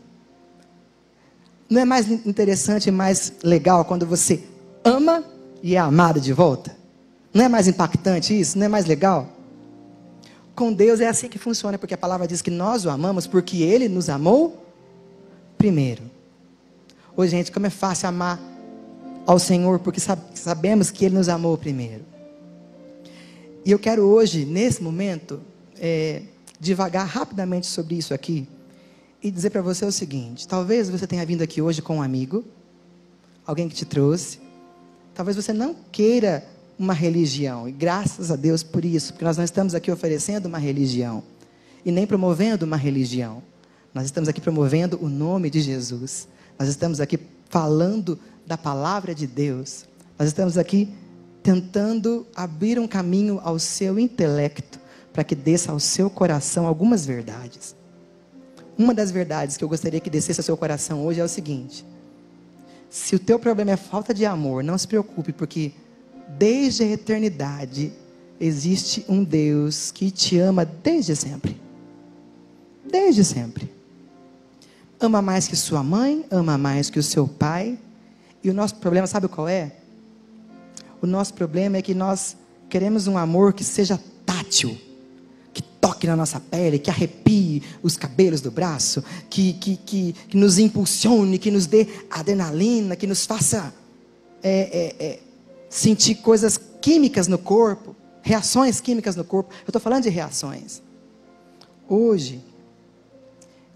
[1.69, 4.45] Não é mais interessante e mais legal quando você
[4.85, 5.25] ama
[5.63, 6.77] e é amado de volta?
[7.33, 8.59] Não é mais impactante isso?
[8.59, 9.29] Não é mais legal?
[10.55, 13.63] Com Deus é assim que funciona, porque a palavra diz que nós o amamos porque
[13.63, 14.65] Ele nos amou
[15.59, 16.03] primeiro.
[17.17, 18.41] Hoje, gente, como é fácil amar
[19.27, 20.01] ao Senhor, porque
[20.35, 22.05] sabemos que Ele nos amou primeiro.
[23.65, 25.41] E eu quero hoje, nesse momento,
[25.81, 26.23] é,
[26.61, 28.47] devagar rapidamente sobre isso aqui
[29.23, 32.45] e dizer para você o seguinte: talvez você tenha vindo aqui hoje com um amigo,
[33.47, 34.39] alguém que te trouxe,
[35.15, 36.47] talvez você não queira
[36.79, 37.67] uma religião.
[37.67, 41.23] E graças a Deus por isso, porque nós não estamos aqui oferecendo uma religião
[41.87, 43.43] e nem promovendo uma religião.
[43.95, 46.29] Nós estamos aqui promovendo o nome de Jesus.
[46.59, 49.87] Nós estamos aqui falando da palavra de Deus.
[50.19, 50.93] Nós estamos aqui
[51.45, 54.81] tentando abrir um caminho ao seu intelecto
[55.13, 57.77] para que desça ao seu coração algumas verdades.
[58.79, 61.85] Uma das verdades que eu gostaria que descesse ao seu coração hoje é o seguinte:
[62.89, 65.73] se o teu problema é falta de amor, não se preocupe, porque
[66.39, 67.93] desde a eternidade,
[68.41, 71.61] existe um Deus que te ama desde sempre.
[72.91, 73.71] Desde sempre.
[74.99, 77.79] Ama mais que sua mãe, ama mais que o seu pai.
[78.43, 79.84] E o nosso problema, sabe qual é?
[81.05, 82.35] O nosso problema é que nós
[82.67, 84.75] queremos um amor que seja tátil,
[85.53, 90.35] que toque na nossa pele, que arrepie os cabelos do braço, que, que, que, que
[90.35, 93.75] nos impulsione, que nos dê adrenalina, que nos faça
[94.43, 95.21] é, é, é,
[95.69, 99.53] sentir coisas químicas no corpo, reações químicas no corpo.
[99.57, 100.81] Eu estou falando de reações.
[101.87, 102.43] Hoje,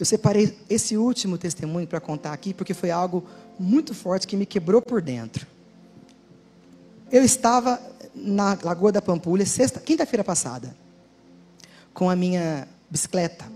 [0.01, 3.23] eu separei esse último testemunho para contar aqui, porque foi algo
[3.59, 5.58] muito forte que me quebrou por dentro.
[7.11, 7.81] Eu estava
[8.15, 10.77] na Lagoa da Pampulha, sexta, quinta-feira passada,
[11.95, 13.47] com a minha bicicleta.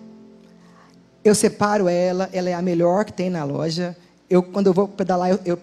[1.23, 3.97] Eu separo ela, ela é a melhor que tem na loja.
[4.29, 5.59] Eu, quando eu vou pedalar, eu, eu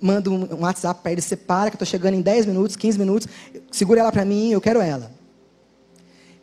[0.00, 3.28] mando um WhatsApp para ele, separa, que eu estou chegando em 10 minutos, 15 minutos,
[3.70, 5.10] segura ela para mim, eu quero ela.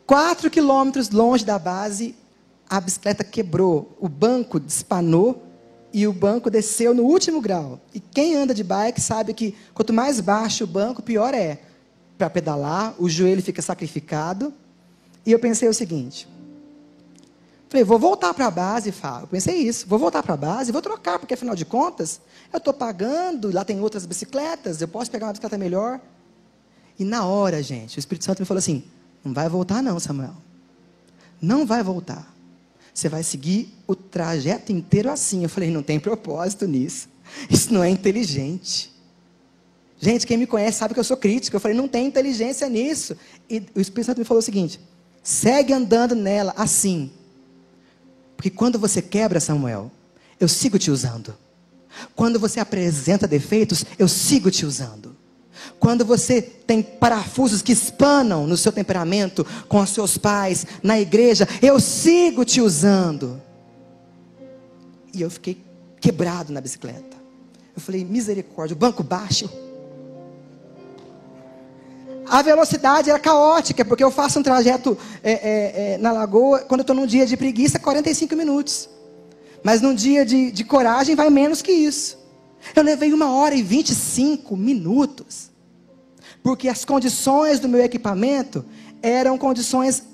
[0.06, 2.14] Quatro quilômetros longe da base,
[2.68, 5.42] a bicicleta quebrou, o banco despanou
[5.94, 7.80] e o banco desceu no último grau.
[7.94, 11.60] E quem anda de bike sabe que quanto mais baixo o banco, pior é.
[12.18, 14.52] Para pedalar, o joelho fica sacrificado.
[15.24, 16.28] E eu pensei o seguinte:
[17.68, 19.28] Falei, vou voltar para a base, Fábio.
[19.28, 22.20] Pensei isso, vou voltar para a base, vou trocar, porque afinal de contas,
[22.52, 26.00] eu estou pagando, lá tem outras bicicletas, eu posso pegar uma bicicleta melhor.
[26.98, 28.82] E na hora, gente, o Espírito Santo me falou assim:
[29.24, 30.34] não vai voltar, não, Samuel.
[31.40, 32.33] Não vai voltar.
[32.94, 35.42] Você vai seguir o trajeto inteiro assim.
[35.42, 37.08] Eu falei, não tem propósito nisso.
[37.50, 38.94] Isso não é inteligente.
[39.98, 41.56] Gente, quem me conhece sabe que eu sou crítico.
[41.56, 43.16] Eu falei, não tem inteligência nisso.
[43.50, 44.78] E o Espírito Santo me falou o seguinte:
[45.22, 47.10] segue andando nela assim.
[48.36, 49.90] Porque quando você quebra, Samuel,
[50.38, 51.34] eu sigo te usando.
[52.14, 55.13] Quando você apresenta defeitos, eu sigo te usando.
[55.78, 61.48] Quando você tem parafusos que espanam no seu temperamento, com os seus pais, na igreja,
[61.62, 63.40] eu sigo te usando.
[65.12, 65.62] E eu fiquei
[66.00, 67.16] quebrado na bicicleta.
[67.74, 69.48] Eu falei, misericórdia, o banco baixo.
[72.26, 76.80] A velocidade era caótica, porque eu faço um trajeto é, é, é, na lagoa, quando
[76.80, 78.88] eu estou num dia de preguiça, 45 minutos.
[79.62, 82.18] Mas num dia de, de coragem, vai menos que isso.
[82.74, 85.50] Eu levei uma hora e 25 minutos.
[86.42, 88.64] Porque as condições do meu equipamento
[89.02, 90.04] eram condições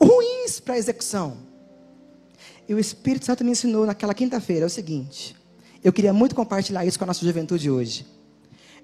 [0.00, 1.36] ruins para execução.
[2.68, 5.36] E o Espírito Santo me ensinou naquela quinta-feira o seguinte:
[5.82, 8.06] eu queria muito compartilhar isso com a nossa juventude hoje.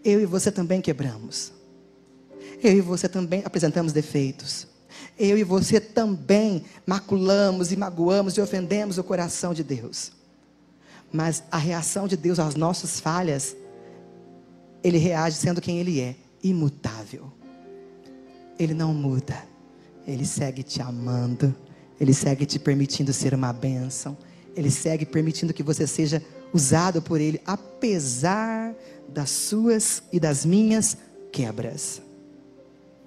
[0.04, 1.52] Eu e você também quebramos.
[2.62, 4.66] Eu e você também apresentamos defeitos.
[5.18, 10.12] Eu e você também maculamos e magoamos e ofendemos o coração de Deus.
[11.12, 13.56] Mas a reação de Deus às nossas falhas,
[14.82, 17.32] Ele reage sendo quem Ele é, imutável.
[18.58, 19.42] Ele não muda.
[20.06, 21.54] Ele segue te amando,
[22.00, 24.16] Ele segue te permitindo ser uma bênção,
[24.56, 28.74] Ele segue permitindo que você seja usado por Ele, apesar
[29.08, 30.96] das suas e das minhas
[31.30, 32.00] quebras.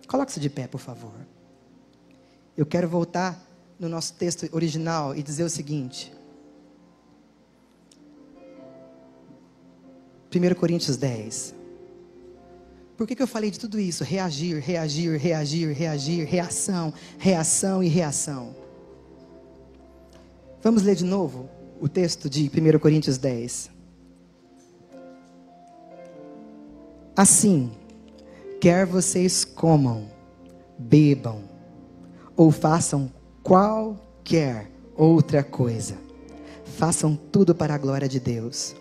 [0.07, 1.13] Coloque-se de pé, por favor.
[2.55, 3.41] Eu quero voltar
[3.79, 6.13] no nosso texto original e dizer o seguinte.
[10.33, 11.55] 1 Coríntios 10.
[12.95, 14.03] Por que, que eu falei de tudo isso?
[14.03, 18.55] Reagir, reagir, reagir, reagir, reação, reação e reação.
[20.61, 21.49] Vamos ler de novo
[21.81, 23.71] o texto de 1 Coríntios 10.
[27.15, 27.71] Assim,
[28.59, 30.07] quer vocês comam,
[30.77, 31.41] bebam,
[32.37, 33.11] ou façam
[33.43, 35.97] qualquer outra coisa,
[36.77, 38.75] façam tudo para a glória de Deus.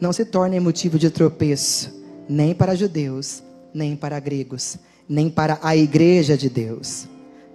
[0.00, 1.90] Não se tornem motivo de tropeço,
[2.28, 3.42] nem para judeus,
[3.72, 4.76] nem para gregos,
[5.08, 7.06] nem para a igreja de Deus.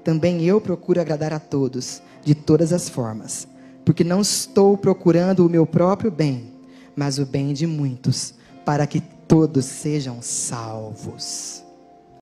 [0.04, 3.48] Também eu procuro agradar a todos, de todas as formas,
[3.86, 6.52] porque não estou procurando o meu próprio bem,
[6.96, 8.34] mas o bem de muitos,
[8.66, 11.61] para que todos sejam salvos.